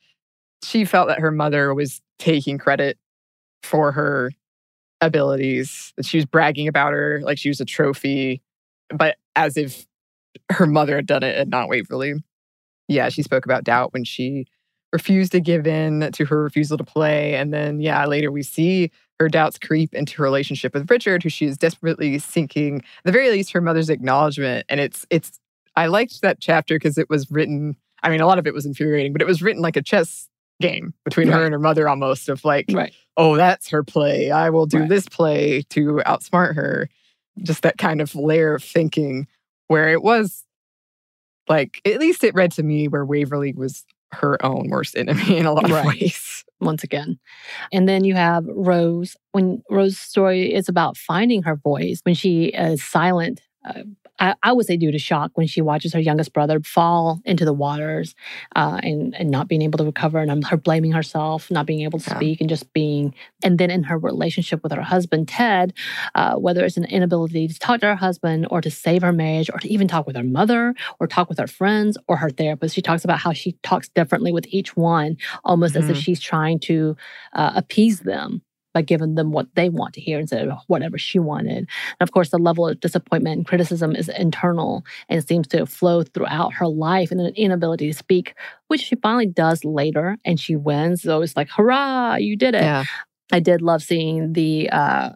[0.62, 2.98] she felt that her mother was taking credit
[3.62, 4.30] for her
[5.00, 8.42] abilities, that she was bragging about her like she was a trophy,
[8.90, 9.86] but as if
[10.50, 12.14] her mother had done it and not Waverly.
[12.88, 14.46] Yeah, she spoke about doubt when she
[14.92, 17.34] refused to give in to her refusal to play.
[17.34, 21.28] And then, yeah, later we see her doubts creep into her relationship with Richard, who
[21.28, 24.64] she is desperately seeking, at the very least, her mother's acknowledgement.
[24.68, 25.38] And it's, it's,
[25.76, 28.64] I liked that chapter because it was written, I mean, a lot of it was
[28.66, 30.28] infuriating, but it was written like a chess
[30.60, 32.92] game between her and her mother almost of like, Right.
[33.16, 34.30] oh, that's her play.
[34.30, 34.88] I will do Right.
[34.88, 36.88] this play to outsmart her.
[37.42, 39.28] Just that kind of layer of thinking
[39.68, 40.44] where it was
[41.48, 45.46] like, at least it read to me where Waverly was her own worst enemy in
[45.46, 46.27] a lot of ways.
[46.60, 47.18] Once again.
[47.72, 49.16] And then you have Rose.
[49.32, 53.82] When Rose's story is about finding her voice, when she is silent, uh,
[54.20, 57.44] I, I would say due to shock when she watches her youngest brother fall into
[57.44, 58.16] the waters
[58.56, 62.00] uh, and, and not being able to recover, and her blaming herself, not being able
[62.00, 62.16] to Yeah.
[62.16, 63.14] speak, and just being.
[63.44, 65.72] And then in her relationship with her husband, Ted,
[66.16, 69.50] uh, whether it's an inability to talk to her husband or to save her marriage
[69.52, 72.74] or to even talk with her mother or talk with her friends or her therapist,
[72.74, 76.02] she talks about how she talks differently with each one almost as if Mhm.
[76.02, 76.96] she's trying to
[77.34, 78.42] uh, appease them
[78.74, 81.56] by giving them what they want to hear instead of whatever she wanted.
[81.58, 81.66] And
[82.00, 86.52] of course, the level of disappointment and criticism is internal and seems to flow throughout
[86.54, 88.34] her life and an inability to speak,
[88.68, 91.02] which she finally does later and she wins.
[91.02, 92.62] So it's like, hurrah, you did it.
[92.62, 92.84] Yeah.
[93.32, 95.10] I did love seeing the uh,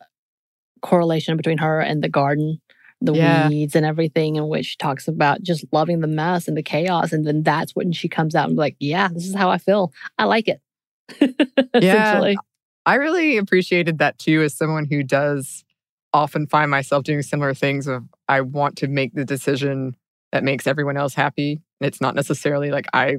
[0.83, 2.61] correlation between her and the garden.
[3.05, 3.49] The Yeah.
[3.49, 7.12] weeds and everything, in which she talks about just loving the mess and the chaos.
[7.12, 9.59] And then that's when she comes out and be like, Yeah, this is how I
[9.59, 9.93] feel.
[10.19, 10.61] I like it.
[11.75, 12.38] Essentially.
[12.85, 15.64] I really appreciated that too, as someone who does
[16.12, 19.97] often find myself doing similar things of I want to make the decision
[20.33, 21.61] that makes everyone else happy.
[21.81, 23.18] It's not necessarily like I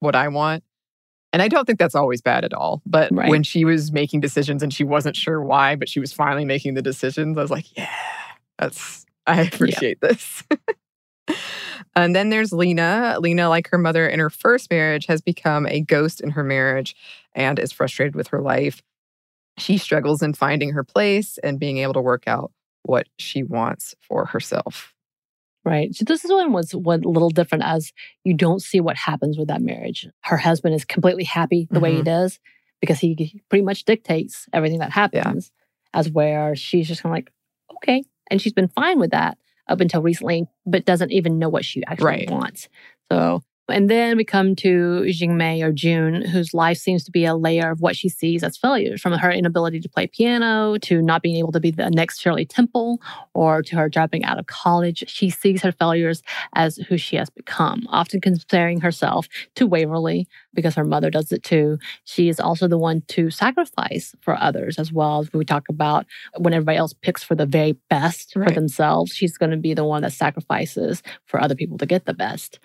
[0.00, 0.64] what I want.
[1.32, 2.80] And I don't think that's always bad at all.
[2.86, 3.28] But Right.
[3.28, 6.74] when she was making decisions and she wasn't sure why, but she was finally making
[6.74, 7.90] the decisions, I was like, yeah,
[8.58, 10.44] that's I appreciate this.
[11.96, 13.16] and then there's Lena.
[13.18, 16.94] Lena, like her mother in her first marriage, has become a ghost in her marriage
[17.34, 18.82] and is frustrated with her life.
[19.58, 23.94] She struggles in finding her place and being able to work out what she wants
[24.00, 24.92] for herself.
[25.64, 25.94] Right.
[25.94, 29.62] So this one was one little different as you don't see what happens with that
[29.62, 30.06] marriage.
[30.20, 32.04] Her husband is completely happy the way he mm-hmm.
[32.04, 32.38] does
[32.80, 35.50] because he pretty much dictates everything that happens.
[35.94, 37.32] As where she's just kind of like,
[37.76, 38.02] okay.
[38.30, 41.82] And she's been fine with that up until recently, but doesn't even know what she
[41.86, 42.30] actually Right.
[42.30, 42.68] wants.
[43.10, 47.34] So and then we come to Jingmei or June, whose life seems to be a
[47.34, 51.22] layer of what she sees as failures, from her inability to play piano to not
[51.22, 53.00] being able to be the next Shirley Temple
[53.32, 55.04] or to her dropping out of college.
[55.08, 56.22] She sees her failures
[56.54, 61.42] as who she has become, often comparing herself to Waverly, because her mother does it
[61.42, 61.78] too.
[62.04, 65.20] She is also the one to sacrifice for others as well.
[65.20, 66.06] As we talk about
[66.38, 68.48] when everybody else picks for the very best Right.
[68.48, 72.06] for themselves, she's going to be the one that sacrifices for other people to get
[72.06, 72.58] the best.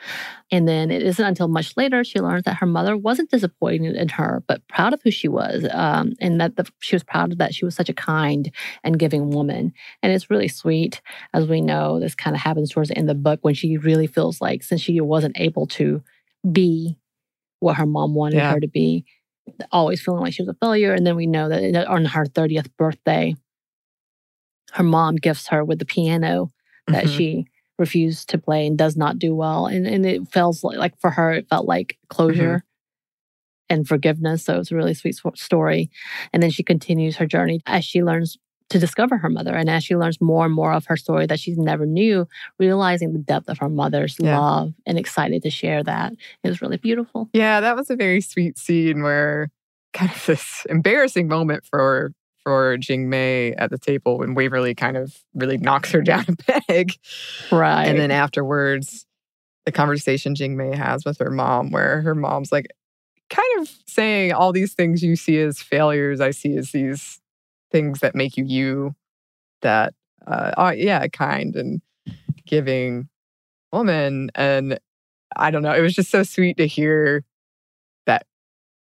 [0.52, 4.10] And then it isn't until much later she learns that her mother wasn't disappointed in
[4.10, 7.38] her, but proud of who she was, um, and that the, she was proud of
[7.38, 8.52] that she was such a kind
[8.84, 9.74] and giving woman.
[10.02, 11.02] And it's really sweet,
[11.34, 12.00] as we know.
[12.00, 14.64] This kind of happens towards the end of the book when she really feels like
[14.64, 16.02] since she wasn't able to
[16.52, 16.98] be
[17.60, 18.54] what her mom wanted Yeah.
[18.54, 19.06] her to be,
[19.72, 20.94] always feeling like she was a failure.
[20.94, 23.36] And then we know that on her 30th birthday,
[24.74, 26.52] her mom gifts her with the piano
[26.88, 27.16] that Mhm.
[27.18, 27.46] she
[27.78, 29.66] refused to play and does not do well.
[29.68, 32.64] And and it feels like, like for her, it felt like closure
[33.70, 34.44] and forgiveness.
[34.46, 35.90] So it's a really sweet story.
[36.34, 38.38] And then she continues her journey as she learns
[38.70, 41.40] to discover her mother and as she learns more and more of her story that
[41.40, 42.28] she never knew,
[42.60, 44.38] realizing the depth of her mother's Yeah.
[44.40, 46.14] love and excited to share that.
[46.44, 47.30] It was really beautiful.
[47.34, 49.50] Yeah, that was a very sweet scene where
[49.94, 52.14] kind of this embarrassing moment for
[52.44, 56.62] for Jing Mei at the table when Waverly kind of really knocks her down a
[56.62, 56.94] peg.
[57.52, 57.84] Right.
[57.86, 59.06] And then afterwards,
[59.66, 62.68] the conversation Jing Mei has with her mom, where her mom's like
[63.30, 67.20] kind of saying all these things you see as failures, I see as these
[67.72, 68.96] things that make you you,
[69.62, 69.94] that
[70.26, 71.82] uh, are, yeah, kind and
[72.46, 73.10] giving
[73.72, 74.32] woman.
[74.36, 74.80] And
[75.36, 77.24] I don't know, it was just so sweet to hear
[78.06, 78.26] that.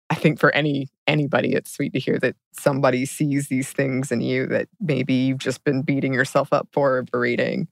[0.10, 4.22] I think for any anybody, it's sweet to hear that somebody sees these things in
[4.22, 7.68] you that maybe you've just been beating yourself up for or berating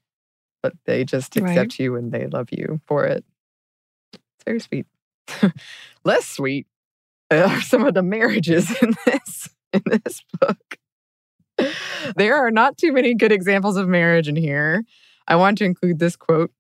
[0.64, 1.50] but they just Right.
[1.50, 3.24] accept you and they love you for it.
[4.14, 4.88] It's very sweet.
[6.06, 6.66] Less sweet
[7.30, 10.78] are some of the marriages in this in this book.
[12.16, 14.84] There are not too many good examples of marriage in here.
[15.28, 16.52] I want to include this quote.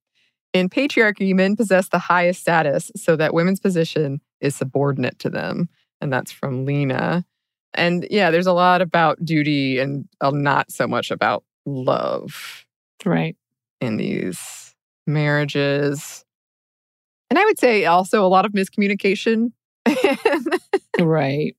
[0.53, 5.67] In patriarchy, men possess the highest status so that women's position is subordinate to them.
[5.99, 7.25] And that's from Lena.
[7.73, 12.65] And yeah, there's a lot about duty and uh, not so much about love
[13.03, 13.35] right.
[13.81, 14.75] in these
[15.07, 16.23] marriages.
[17.29, 19.51] And I would say also a lot of miscommunication.
[20.99, 21.57] Right.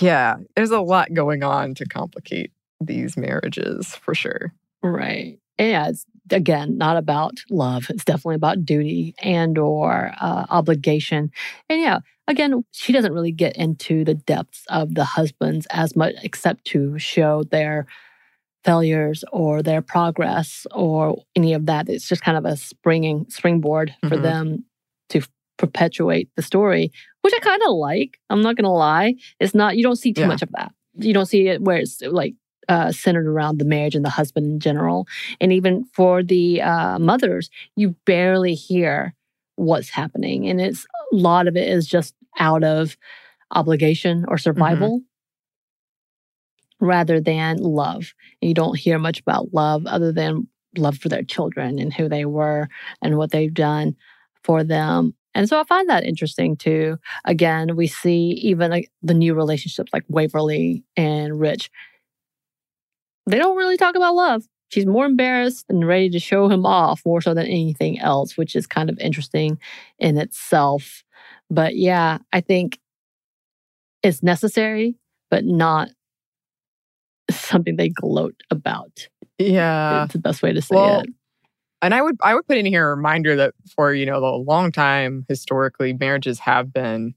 [0.00, 2.50] yeah, there's a lot going on to complicate
[2.80, 4.52] these marriages for sure.
[4.82, 5.38] Right.
[5.58, 7.86] And yeah, it's again not about love.
[7.88, 11.30] It's definitely about duty and or uh, obligation.
[11.70, 16.14] And yeah, again, she doesn't really get into the depths of the husbands as much,
[16.22, 17.86] except to show their
[18.64, 21.88] failures or their progress or any of that.
[21.88, 24.22] It's just kind of a springing springboard for Mhm.
[24.22, 24.64] them
[25.10, 25.22] to
[25.56, 26.90] perpetuate the story,
[27.22, 28.18] which I kind of like.
[28.28, 29.14] I'm not gonna lie.
[29.40, 29.76] It's not.
[29.76, 30.26] You don't see too Yeah.
[30.26, 30.72] much of that.
[30.98, 32.34] You don't see it where it's like
[32.68, 35.06] uh, centered around the marriage and the husband in general.
[35.40, 39.14] And even for the uh, mothers, you barely hear
[39.56, 40.48] what's happening.
[40.48, 42.96] And it's a lot of it is just out of
[43.52, 45.00] obligation or survival
[46.80, 48.12] rather than love.
[48.40, 52.08] And you don't hear much about love other than love for their children and who
[52.08, 52.68] they were
[53.00, 53.96] and what they've done
[54.42, 55.14] for them.
[55.34, 56.98] And so I find that interesting too.
[57.24, 61.70] Again, we see even like the new relationships like Waverly and Rich
[63.26, 64.44] they don't really talk about love.
[64.68, 68.56] She's more embarrassed and ready to show him off more so than anything else, which
[68.56, 69.58] is kind of interesting
[69.98, 71.04] in itself.
[71.50, 72.78] But yeah, I think
[74.02, 74.96] it's necessary,
[75.30, 75.90] but not
[77.30, 79.08] something they gloat about.
[79.38, 80.04] Yeah.
[80.04, 81.10] it's the best way to say well, it.
[81.82, 84.36] And I would I would put in here a reminder that for, you know, a
[84.36, 87.14] long time historically marriages have been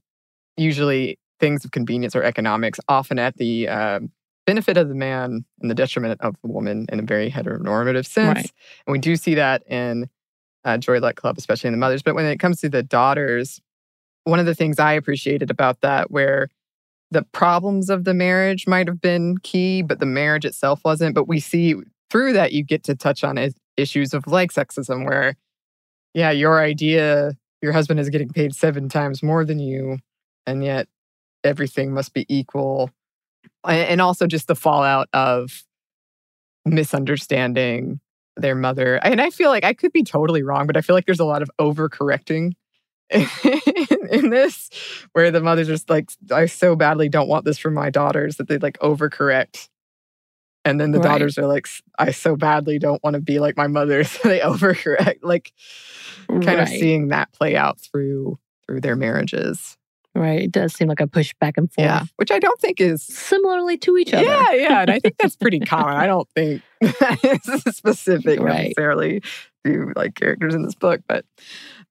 [0.58, 4.12] usually things of convenience or economics, often at the um,
[4.50, 8.36] benefit of the man and the detriment of the woman in a very heteronormative sense.
[8.36, 8.52] Right.
[8.88, 10.10] And we do see that in
[10.66, 12.02] uh, Joy Luck Club, especially in the mothers.
[12.02, 13.62] But when it comes to the daughters,
[14.24, 16.48] one of the things I appreciated about that, where
[17.12, 21.14] the problems of the marriage might have been key, but the marriage itself wasn't.
[21.14, 21.76] But we see
[22.10, 25.36] through that, you get to touch on is- issues of like sexism, where,
[26.16, 30.00] yeah, your idea, your husband is getting paid seven times more than you,
[30.48, 30.88] and yet
[31.44, 32.90] everything must be equal.
[33.64, 35.64] And also just the fallout of
[36.66, 38.00] misunderstanding
[38.38, 38.96] their mother.
[38.96, 41.26] And I feel like I could be totally wrong, but I feel like there's a
[41.26, 42.54] lot of overcorrecting
[43.10, 43.28] in,
[44.12, 44.70] in this,
[45.14, 48.48] where the mother's just like, I so badly don't want this for my daughters that
[48.48, 49.68] they like overcorrect.
[50.64, 51.10] And then the Right.
[51.10, 51.68] daughters are like,
[51.98, 54.04] I so badly don't want to be like my mother.
[54.10, 55.20] So they overcorrect.
[55.24, 55.52] Like
[56.28, 58.38] kind of seeing that play out through
[58.68, 59.78] through their marriages.
[60.20, 60.42] Right.
[60.42, 61.86] It does seem like a push back and forth.
[61.86, 62.04] Yeah.
[62.18, 64.26] Which I don't think is Similarly to each other.
[64.26, 64.82] Yeah, yeah.
[64.82, 65.96] And I think that's pretty common.
[65.96, 68.64] I don't think that is specific Right.
[68.76, 69.22] necessarily
[69.66, 71.02] to like characters in this book.
[71.08, 71.24] But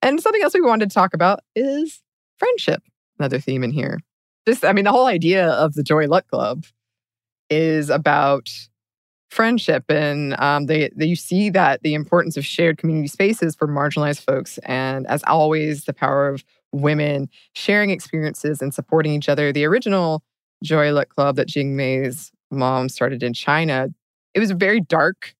[0.03, 2.01] and something else we wanted to talk about is
[2.37, 2.83] friendship.
[3.17, 3.97] another theme in here.
[4.47, 6.65] Just, I mean, the whole idea of the Joy Luck Club
[7.49, 8.47] is about
[9.31, 13.67] friendship and um, they, they you see that the importance of shared community spaces for
[13.67, 19.51] marginalized folks and as always the power of women sharing experiences and supporting each other
[19.51, 20.23] the original
[20.63, 23.87] joy luck club that jing mei's mom started in china
[24.33, 25.33] it was a very dark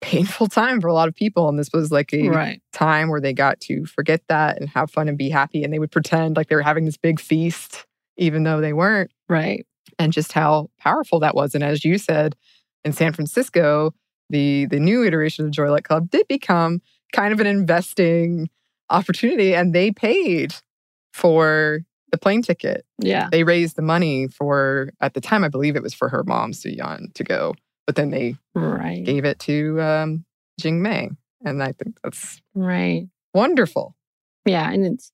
[0.00, 2.60] painful time for a lot of people and this was like a Right.
[2.72, 5.78] time where they got to forget that and have fun and be happy and they
[5.78, 7.86] would pretend like they were having this big feast
[8.16, 9.64] even though they weren't Right.
[10.00, 11.54] and just how powerful that was.
[11.54, 12.34] And as you said,
[12.84, 13.94] in San Francisco,
[14.28, 16.82] the the new iteration of Joy Luck Club did become
[17.12, 18.50] kind of an investing
[18.90, 20.54] opportunity, and they paid
[21.12, 21.80] for
[22.10, 22.84] the plane ticket.
[22.98, 23.28] Yeah.
[23.30, 26.52] They raised the money for at the time, I believe it was for her mom,
[26.52, 27.54] Suyuan, to go,
[27.86, 29.04] but then they Right.
[29.04, 30.24] gave it to um,
[30.60, 31.10] Jing Mei,
[31.44, 33.08] and I think that's Right.
[33.32, 33.96] wonderful.
[34.44, 34.70] Yeah.
[34.70, 35.12] And it's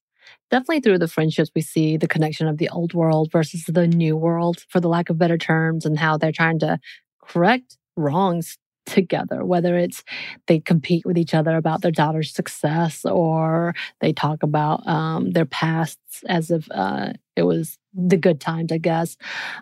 [0.51, 4.17] definitely through the friendships we see the connection of the old world versus the new
[4.17, 6.81] world, for the lack of better terms, and how they're trying to
[7.23, 8.59] correct wrongs
[8.89, 10.03] together, whether it's
[10.47, 15.45] they compete with each other about their daughter's success or they talk about um, their
[15.47, 19.17] pasts as if uh, it was the good times, I guess.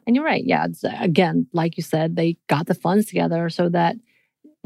[0.06, 0.44] And you're right.
[0.44, 0.66] Yeah.
[0.66, 3.96] It's, again, like you said, they got the funds together so that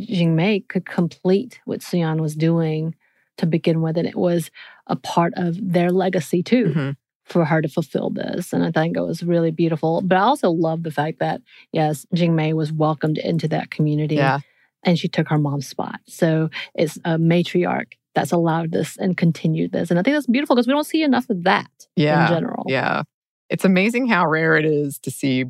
[0.01, 2.95] Jing Mei could complete what Xian was doing
[3.39, 3.97] to begin with.
[3.97, 4.51] And it was
[4.87, 6.97] a part of their legacy too Mhm.
[7.25, 8.53] for her to fulfill this.
[8.53, 10.01] And I think it was really beautiful.
[10.03, 11.41] But I also love the fact that,
[11.73, 14.41] yes, Jing Mei was welcomed into that community Yeah,
[14.83, 16.01] and she took her mom's spot.
[16.07, 19.91] So it's a matriarch that's allowed this and continued this.
[19.91, 22.65] And I think that's beautiful because we don't see enough of that yeah, in general.
[22.67, 23.03] yeah.
[23.49, 25.45] It's amazing how rare it is to see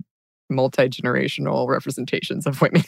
[0.48, 2.82] multi generational representations of women.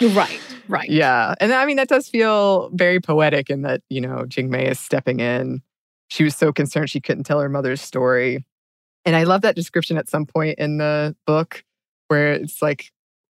[0.00, 0.88] Right, right.
[0.88, 1.34] Yeah.
[1.40, 4.80] And I mean, that does feel very poetic in that, you know, Jing Mei is
[4.80, 5.62] stepping in.
[6.08, 8.44] She was so concerned she couldn't tell her mother's story.
[9.04, 11.64] And I love that description at some point in the book
[12.08, 12.90] where it's like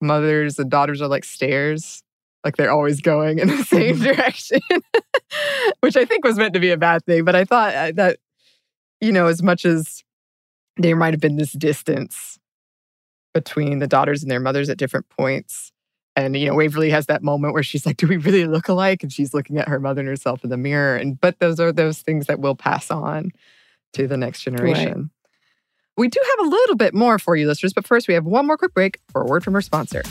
[0.01, 2.03] mothers and daughters are like stairs,
[2.43, 4.59] like they're always going in the same direction,
[5.81, 7.25] which I think was meant to be a bad thing.
[7.25, 8.19] But I thought uh, that,
[9.01, 10.03] you know, as much as
[10.77, 12.37] there might have been this distance
[13.33, 15.71] between the daughters and their mothers at different points,
[16.15, 19.03] and you know, Waverly has that moment where she's like, "Do we really look alike?"
[19.03, 20.95] And she's looking at her mother and herself in the mirror.
[20.95, 23.31] And but those are those things that will pass on
[23.93, 25.09] to the next generation.
[25.97, 28.45] We do have a little bit more for you, listeners, but first we have one
[28.45, 30.03] more quick break for a word from our sponsor.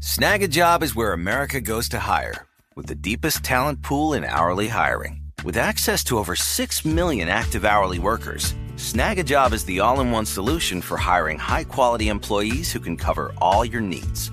[0.00, 5.22] Snagajob is where America goes to hire, with the deepest talent pool in hourly hiring.
[5.44, 10.26] With access to over 6 million active hourly workers, Snagajob is the all in one
[10.26, 14.32] solution for hiring high quality employees who can cover all your needs.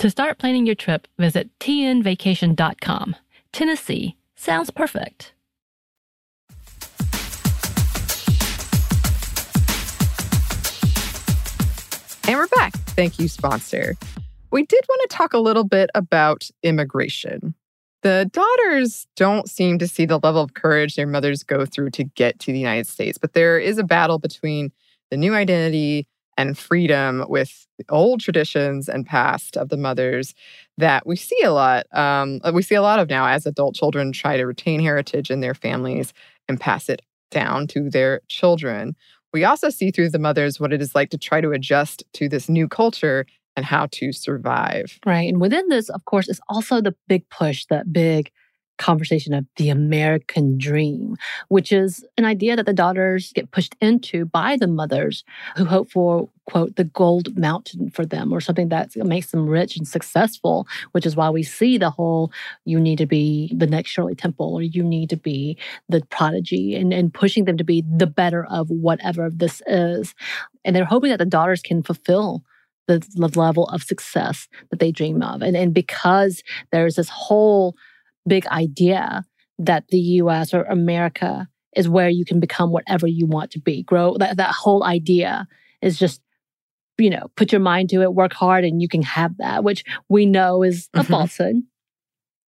[0.00, 3.16] To start planning your trip, visit tnvacation.com.
[3.50, 5.32] Tennessee sounds perfect.
[12.28, 12.74] And we're back.
[12.94, 13.96] Thank you, sponsor.
[14.50, 17.54] We did want to talk a little bit about immigration.
[18.02, 22.04] The daughters don't seem to see the level of courage their mothers go through to
[22.04, 24.72] get to the United States, but there is a battle between
[25.10, 26.06] the new identity
[26.36, 30.34] and freedom with old traditions and past of the mothers
[30.78, 31.86] that we see a lot.
[31.96, 35.40] Um, we see a lot of now as adult children try to retain heritage in
[35.40, 36.12] their families
[36.48, 38.94] and pass it down to their children
[39.36, 42.26] we also see through the mothers what it is like to try to adjust to
[42.26, 44.98] this new culture and how to survive.
[45.04, 45.28] Right.
[45.28, 48.30] And within this, of course, is also the big push, that big
[48.78, 51.16] conversation of the American dream,
[51.48, 55.24] which is an idea that the daughters get pushed into by the mothers
[55.56, 59.76] who hope for, quote, the gold mountain for them or something that makes them rich
[59.76, 62.32] and successful, which is why we see the whole
[62.64, 65.56] you need to be the next Shirley Temple or you need to be
[65.88, 70.14] the prodigy and, and pushing them to be the better of whatever this is.
[70.64, 72.42] And they're hoping that the daughters can fulfill
[72.86, 73.04] the
[73.34, 75.42] level of success that they dream of.
[75.42, 77.76] And, and because there's this whole
[78.26, 79.24] big idea
[79.58, 83.82] that the US or America is where you can become whatever you want to be.
[83.82, 85.46] Grow that, that whole idea
[85.82, 86.20] is just,
[86.98, 89.84] you know, put your mind to it, work hard, and you can have that, which
[90.08, 91.12] we know is a mm-hmm.
[91.12, 91.56] falsehood.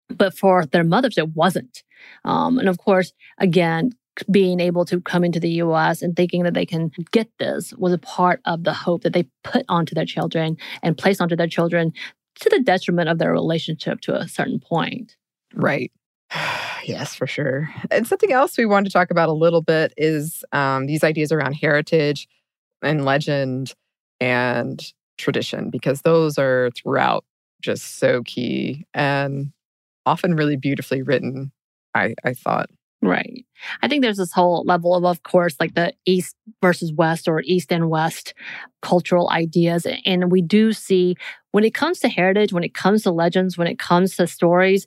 [0.09, 1.83] But for their mothers, it wasn't.
[2.25, 3.93] Um, and of course, again,
[4.31, 7.93] being able to come into the US and thinking that they can get this was
[7.93, 11.47] a part of the hope that they put onto their children and placed onto their
[11.47, 11.93] children
[12.41, 15.17] to the detriment of their relationship to a certain point.
[15.55, 15.93] Right.
[16.85, 17.69] yes, for sure.
[17.91, 21.33] And something else we wanted to talk about a little bit is um, these ideas
[21.33, 22.29] around heritage
[22.83, 23.75] and legend
[24.21, 24.83] and
[25.19, 27.25] tradition, because those are throughout
[27.61, 29.53] just so key and
[30.05, 31.53] often really beautifully written,
[31.95, 32.69] I, I thought.
[33.03, 33.45] Right.
[33.83, 37.43] I think there's this whole level of, of course, like the East versus West or
[37.45, 38.33] East and West
[38.81, 39.89] cultural ideas.
[40.05, 41.17] And we do see
[41.51, 44.87] when it comes to heritage, when it comes to legends, when it comes to stories,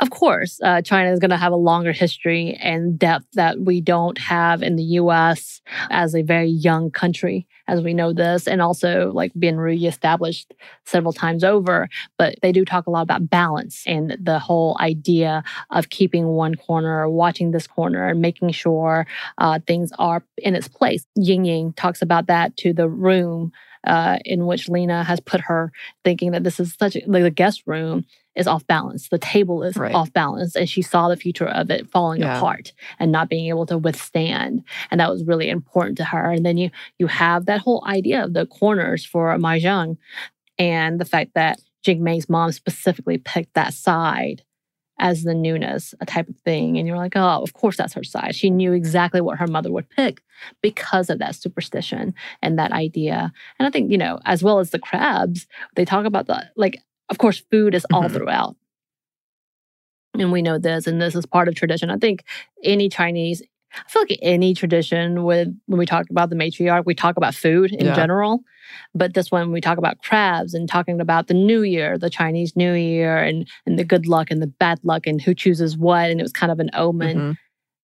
[0.00, 3.80] of course, uh, China is going to have a longer history and depth that we
[3.80, 8.62] don't have in the US as a very young country, as we know this, and
[8.62, 11.88] also like being reestablished several times over.
[12.16, 16.54] But they do talk a lot about balance and the whole idea of keeping one
[16.54, 19.04] corner watching this corner and making sure
[19.38, 21.06] uh, things are in its place.
[21.16, 23.50] Ying Ying talks about that to the room
[23.86, 25.72] uh, in which Lena has put her,
[26.04, 28.04] thinking that this is such a, like the guest room
[28.38, 29.08] is off balance.
[29.08, 29.94] The table is right.
[29.94, 30.54] off balance.
[30.54, 32.38] And she saw the future of it falling yeah.
[32.38, 34.62] apart and not being able to withstand.
[34.90, 36.30] And that was really important to her.
[36.30, 39.96] And then you you have that whole idea of the corners for Mahjong
[40.58, 44.42] and the fact that Jing Mei's mom specifically picked that side
[45.00, 46.76] as the newness, a type of thing.
[46.76, 48.34] And you're like, oh, of course that's her side.
[48.34, 50.22] She knew exactly what her mother would pick
[50.60, 53.32] because of that superstition and that idea.
[53.58, 56.82] And I think, you know, as well as the crabs, they talk about the like
[57.08, 58.14] of course, food is all mm-hmm.
[58.14, 58.56] throughout.
[60.14, 61.90] And we know this, and this is part of tradition.
[61.90, 62.24] I think
[62.64, 63.42] any Chinese,
[63.72, 67.34] I feel like any tradition with when we talk about the matriarch, we talk about
[67.34, 67.94] food in yeah.
[67.94, 68.40] general.
[68.94, 72.56] But this one, we talk about crabs and talking about the New Year, the Chinese
[72.56, 76.10] New Year, and and the good luck and the bad luck, and who chooses what,
[76.10, 77.16] and it was kind of an omen.
[77.16, 77.32] Mm-hmm.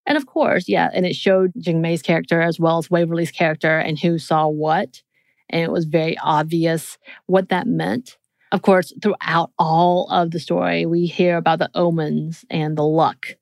[0.07, 3.79] And of course, yeah, and it showed Jing Mei's character as well as Waverly's character
[3.79, 5.03] and who saw what,
[5.49, 8.19] and it was very obvious what that meant.
[8.53, 13.37] Of course, throughout all of the story, we hear about the omens and the luck.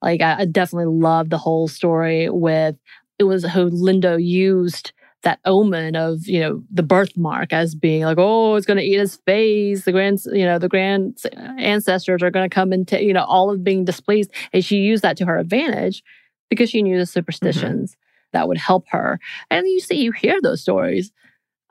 [0.00, 2.76] Like, I, definitely love the whole story with
[3.18, 4.92] it was who Lindo used
[5.24, 8.98] that omen of you know the birthmark as being like oh it's going to eat
[8.98, 11.20] his face the grand you know the grand
[11.58, 14.76] ancestors are going to come and t- you know all of being displeased and she
[14.76, 16.04] used that to her advantage
[16.50, 17.08] because she knew the mm-hmm.
[17.08, 18.28] superstitions mm-hmm.
[18.32, 19.18] that would help her
[19.50, 21.10] and you see you hear those stories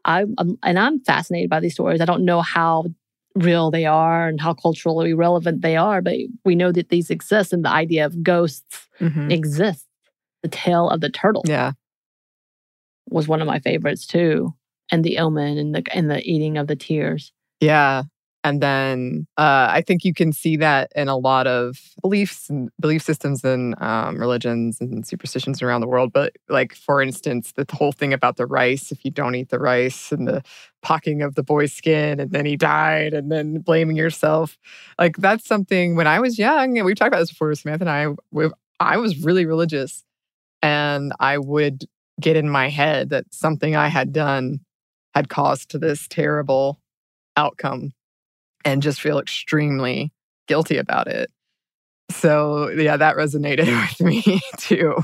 [0.08, 2.02] I, I'm, and I'm fascinated by these stories.
[2.02, 2.86] I don't know how
[3.36, 7.54] real they are and how culturally relevant they are, but we know that these exist
[7.54, 9.30] and the idea of ghosts mm-hmm.
[9.30, 9.86] exists.
[10.44, 11.44] The tale of the turtle.
[11.46, 11.74] Yeah.
[13.10, 14.54] Was one of my favorites too.
[14.92, 17.34] And the omen and the and the eating of the tears.
[17.60, 18.04] Yeah.
[18.44, 22.70] And then uh, I think you can see that in a lot of beliefs and
[22.80, 26.14] belief systems and um, religions and superstitions around the world.
[26.14, 29.60] But, like, for instance, the whole thing about the rice, if you don't eat the
[29.60, 30.44] rice and the
[30.82, 34.58] pocking of the boy's skin and then he died and then blaming yourself.
[34.98, 37.90] Like, that's something when I was young, and we've talked about this before, Samantha and
[37.90, 40.06] I, we, I was really religious.
[40.62, 41.86] And I would
[42.22, 44.62] get in my head that something I had done
[45.14, 46.80] had caused to this terrible
[47.36, 47.94] outcome
[48.66, 50.12] and just feel extremely
[50.48, 51.30] guilty about it.
[52.12, 53.68] So, yeah, that resonated
[54.00, 54.96] with me too.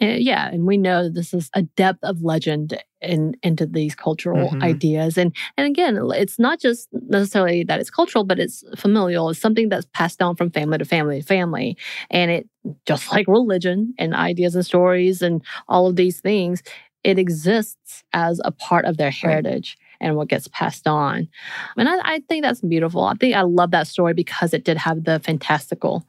[0.00, 3.96] Uh, yeah, and we know that this is a depth of legend in into these
[3.96, 4.62] cultural Mhm.
[4.62, 9.28] ideas, and and again, it's not just necessarily that it's cultural, but it's familial.
[9.30, 11.76] It's something that's passed down from family to family to family,
[12.10, 12.48] and it
[12.86, 16.62] just like religion and ideas and stories and all of these things,
[17.02, 19.76] it exists as a part of their heritage.
[20.00, 21.28] And what gets passed on.
[21.76, 23.02] And I, I think that's beautiful.
[23.02, 26.06] I think I love that story because it did have the fantastical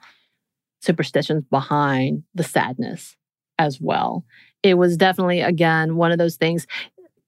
[0.82, 3.16] superstitions behind the sadness
[3.58, 4.26] as well.
[4.64, 6.68] It was definitely, again, one of those things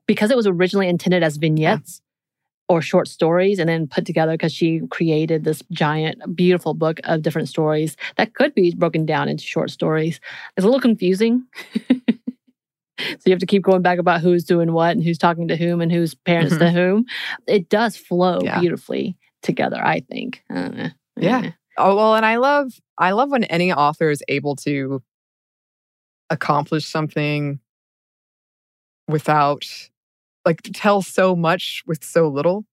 [0.08, 2.02] because it was originally intended as vignettes
[2.72, 7.22] or short stories and then put together because she created this giant, beautiful book of
[7.22, 10.22] different stories that could be broken down into short stories.
[10.56, 11.44] It's a little confusing.
[13.20, 15.56] so you have to keep going back about who's doing what and who's talking to
[15.56, 17.06] whom and whose parents to whom.
[17.48, 18.60] It does flow Yeah.
[18.60, 20.44] beautifully together, I think.
[20.54, 21.52] Uh, Yeah.
[21.78, 25.02] Oh well, and I love I love when any author is able to
[26.30, 27.60] accomplish something
[29.08, 29.66] without
[30.46, 32.66] like tell so much with so little.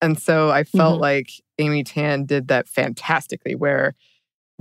[0.00, 1.00] And so I felt Mhm.
[1.00, 3.94] like Amy Tan did that fantastically where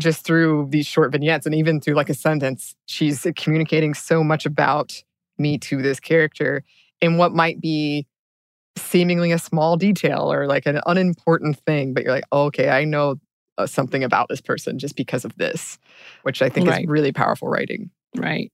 [0.02, 4.46] just through these short vignettes and even through like a sentence, she's communicating so much
[4.46, 5.02] about
[5.38, 6.64] me to this character
[7.02, 8.06] in what might be
[8.78, 12.84] seemingly a small detail or like an unimportant thing, but you're like, oh, okay, I
[12.84, 13.16] know
[13.58, 15.78] uh, something about this person just because of this,
[16.24, 16.84] which I think Right.
[16.84, 17.90] is really powerful writing.
[18.16, 18.52] Right.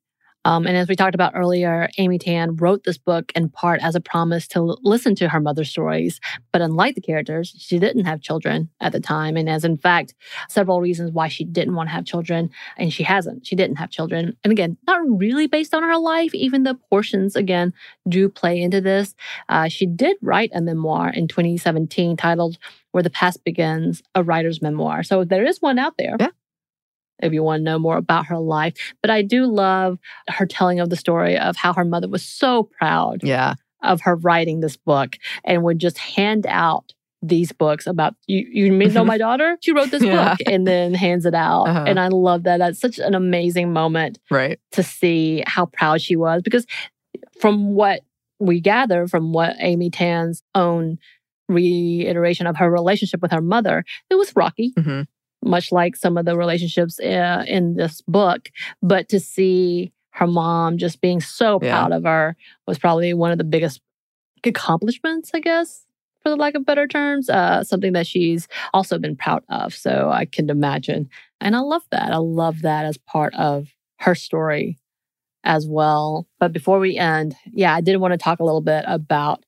[0.48, 3.96] Um, and as we talked about earlier, Amy Tan wrote this book in part as
[3.96, 6.22] a promise to l- listen to her mother's stories.
[6.54, 9.36] But unlike the characters, she didn't have children at the time.
[9.36, 10.14] And as in fact,
[10.48, 12.50] several reasons why she didn't want to have children.
[12.78, 13.46] And she hasn't.
[13.46, 14.38] She didn't have children.
[14.46, 17.74] And again, not really based on her life, even though portions, again,
[18.08, 19.16] do play into this.
[19.50, 22.58] Uh, she did write a memoir in 2017 titled
[22.92, 25.04] Where the Past Begins, a writer's memoir.
[25.04, 26.16] So there is one out there.
[26.18, 26.30] Yeah.
[27.22, 28.74] If you want to know more about her life.
[29.02, 29.98] But I do love
[30.30, 33.56] her telling of the story of how her mother was so proud Yeah.
[33.84, 36.94] of her writing this book and would just hand out
[37.24, 40.36] these books about you you know my daughter she wrote this Yeah.
[40.36, 41.84] book and then hands it out Uh-huh.
[41.88, 44.60] and i love that that's such an amazing moment Right.
[44.74, 46.68] to see how proud she was because
[47.42, 48.02] from what
[48.40, 51.00] we gather from what amy tan's own
[51.50, 55.02] reiteration of her relationship with her mother it was rocky hmm
[55.44, 58.50] much like some of the relationships uh, in this book.
[58.82, 61.72] But to see her mom just being so Yeah.
[61.72, 62.36] proud of her
[62.66, 63.82] was probably one of the biggest
[64.44, 65.86] accomplishments, I guess,
[66.22, 67.30] for the lack of better terms.
[67.30, 69.74] Uh, something that she's also been proud of.
[69.74, 71.10] So I can imagine.
[71.42, 72.12] And I love that.
[72.12, 73.68] I love that as part of
[74.00, 74.78] her story
[75.44, 76.28] as well.
[76.40, 79.44] But before we end, yeah, I did want to talk a little bit about,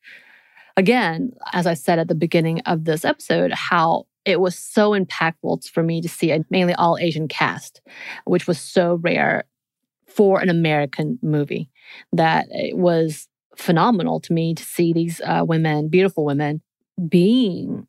[0.78, 5.70] again, as I said at the beginning of this episode, how it was so impactful
[5.70, 7.82] for me to see a mainly all Asian cast,
[8.26, 9.46] which was so rare
[10.08, 11.70] for an American movie.
[12.12, 16.62] That it was phenomenal to me to see these uh, women, beautiful women,
[17.08, 17.88] being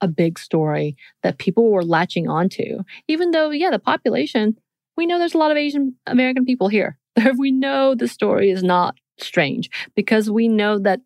[0.00, 2.82] a big story that people were latching onto.
[3.08, 4.56] Even though, yeah, the population,
[4.96, 6.98] we know there's a lot of Asian American people here.
[7.38, 11.00] we know the story is not strange because we know that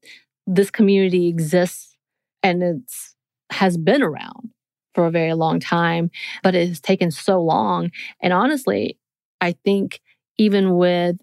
[0.47, 1.97] this community exists
[2.43, 3.15] and it's
[3.51, 4.51] has been around
[4.97, 6.11] for a very long time,
[6.43, 7.91] but it has taken so long.
[8.23, 8.99] And honestly,
[9.43, 10.01] I think
[10.39, 11.17] even with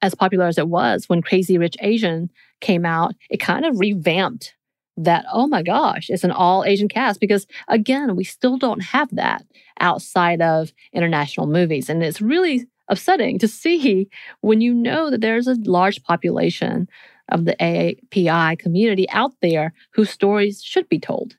[0.00, 4.54] as popular as it was when Crazy Rich Asian came out, it kind of revamped
[4.96, 7.18] that, oh my gosh, it's an all Asian cast.
[7.18, 9.44] Because again, we still don't have that
[9.80, 11.90] outside of international movies.
[11.90, 14.08] And it's really upsetting to see
[14.40, 16.88] when you know that there's a large population
[17.32, 21.34] of the AAPI community out there whose stories should be told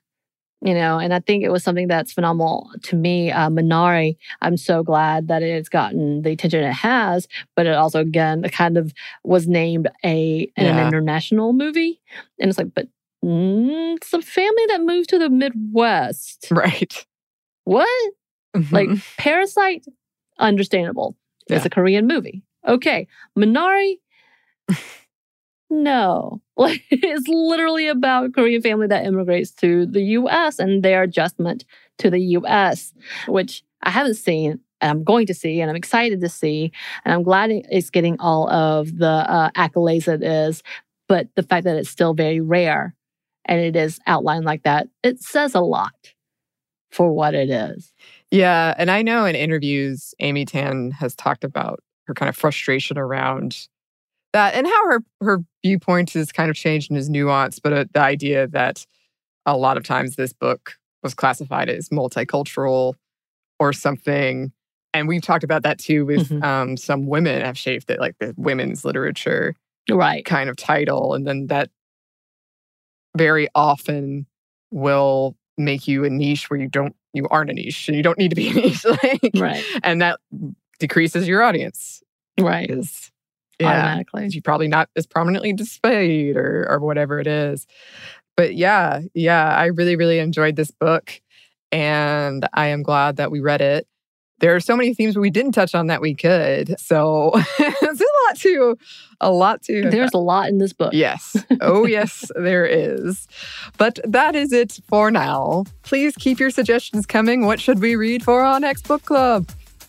[0.62, 3.30] you know and i think it was something that's phenomenal to me.
[3.30, 8.00] Uh, minari i'm so glad that it's gotten the attention it has but it also
[8.00, 8.92] again kind of
[9.24, 10.86] was named a an Yeah.
[10.86, 12.00] international movie
[12.40, 12.88] and it's like but
[13.24, 16.48] mm, it's a family that moved to the midwest.
[16.50, 17.06] Right.
[17.64, 18.12] what?
[18.54, 19.02] Like Mhm.
[19.16, 19.86] parasite
[20.38, 21.16] understandable.
[21.48, 22.42] It's a korean movie.
[22.66, 23.06] Okay
[23.36, 23.96] minari?
[25.70, 31.64] No like it's literally about korean family that immigrates to the us and their adjustment
[31.98, 32.92] to the us
[33.26, 36.72] which i haven't seen and i'm going to see and i'm excited to see
[37.04, 40.62] and i'm glad it's getting all of the uh, accolades it is
[41.08, 42.94] but the fact that it's still very rare
[43.46, 46.14] and it is outlined like that it says a lot
[46.90, 47.92] for what it is
[48.30, 48.74] Yeah.
[48.76, 53.68] And I know in interviews, Amy Tan has talked about her kind of frustration around
[54.32, 57.84] that and how her, her viewpoint has kind of changed and is nuanced, but uh,
[57.92, 58.84] the idea that
[59.46, 62.94] a lot of times this book was classified as multicultural
[63.58, 64.52] or something.
[64.94, 66.42] And we've talked about that too with Mhm.
[66.44, 69.54] um, some women have shaped it, like the women's literature
[69.90, 70.24] Right.
[70.24, 71.14] kind of title.
[71.14, 71.70] And then that
[73.16, 74.26] very often
[74.70, 78.18] will make you a niche where you don't, you aren't a niche and you don't
[78.18, 78.84] need to be a niche.
[78.84, 79.64] like, Right.
[79.82, 80.20] And that
[80.78, 82.02] decreases your audience
[82.38, 82.70] Right.
[83.58, 84.28] Yeah, Automatically.
[84.30, 87.66] you're probably not as prominently displayed or, or whatever it is.
[88.36, 91.20] But yeah, yeah, I really, really enjoyed this book.
[91.72, 93.86] And I am glad that we read it.
[94.40, 96.78] There are so many themes we didn't touch on that we could.
[96.78, 98.78] So it's a lot to,
[99.20, 99.90] a lot to.
[99.90, 100.92] There's a lot in this book.
[100.92, 101.36] Yes.
[101.60, 103.26] Oh, yes, there is.
[103.78, 105.64] But that is it for now.
[105.82, 107.44] Please keep your suggestions coming.
[107.44, 109.48] What should we read for our next book club?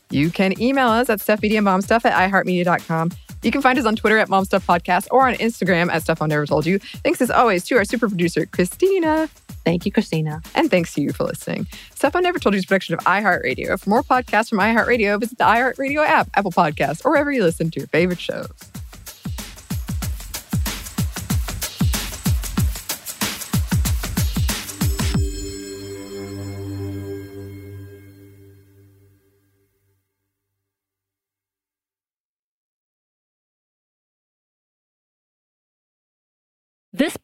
[0.10, 3.12] You can email us at stuffmediamomstuff at iheartmedia.com.
[3.42, 6.46] You can find us on Twitter at momstuffpodcast or on Instagram at Stuff I Never
[6.46, 6.80] Told You.
[6.80, 9.30] Thanks as always to our super producer, Christina.
[9.66, 10.42] Thank you, Christina.
[10.56, 11.68] And thanks to you for listening.
[11.96, 13.80] Stuff I Never Told You is a production of iHeartRadio.
[13.80, 17.72] For more podcasts from iHeartRadio, visit the iHeartRadio app, Apple Podcasts, or wherever you listen
[17.72, 18.69] to your favorite shows.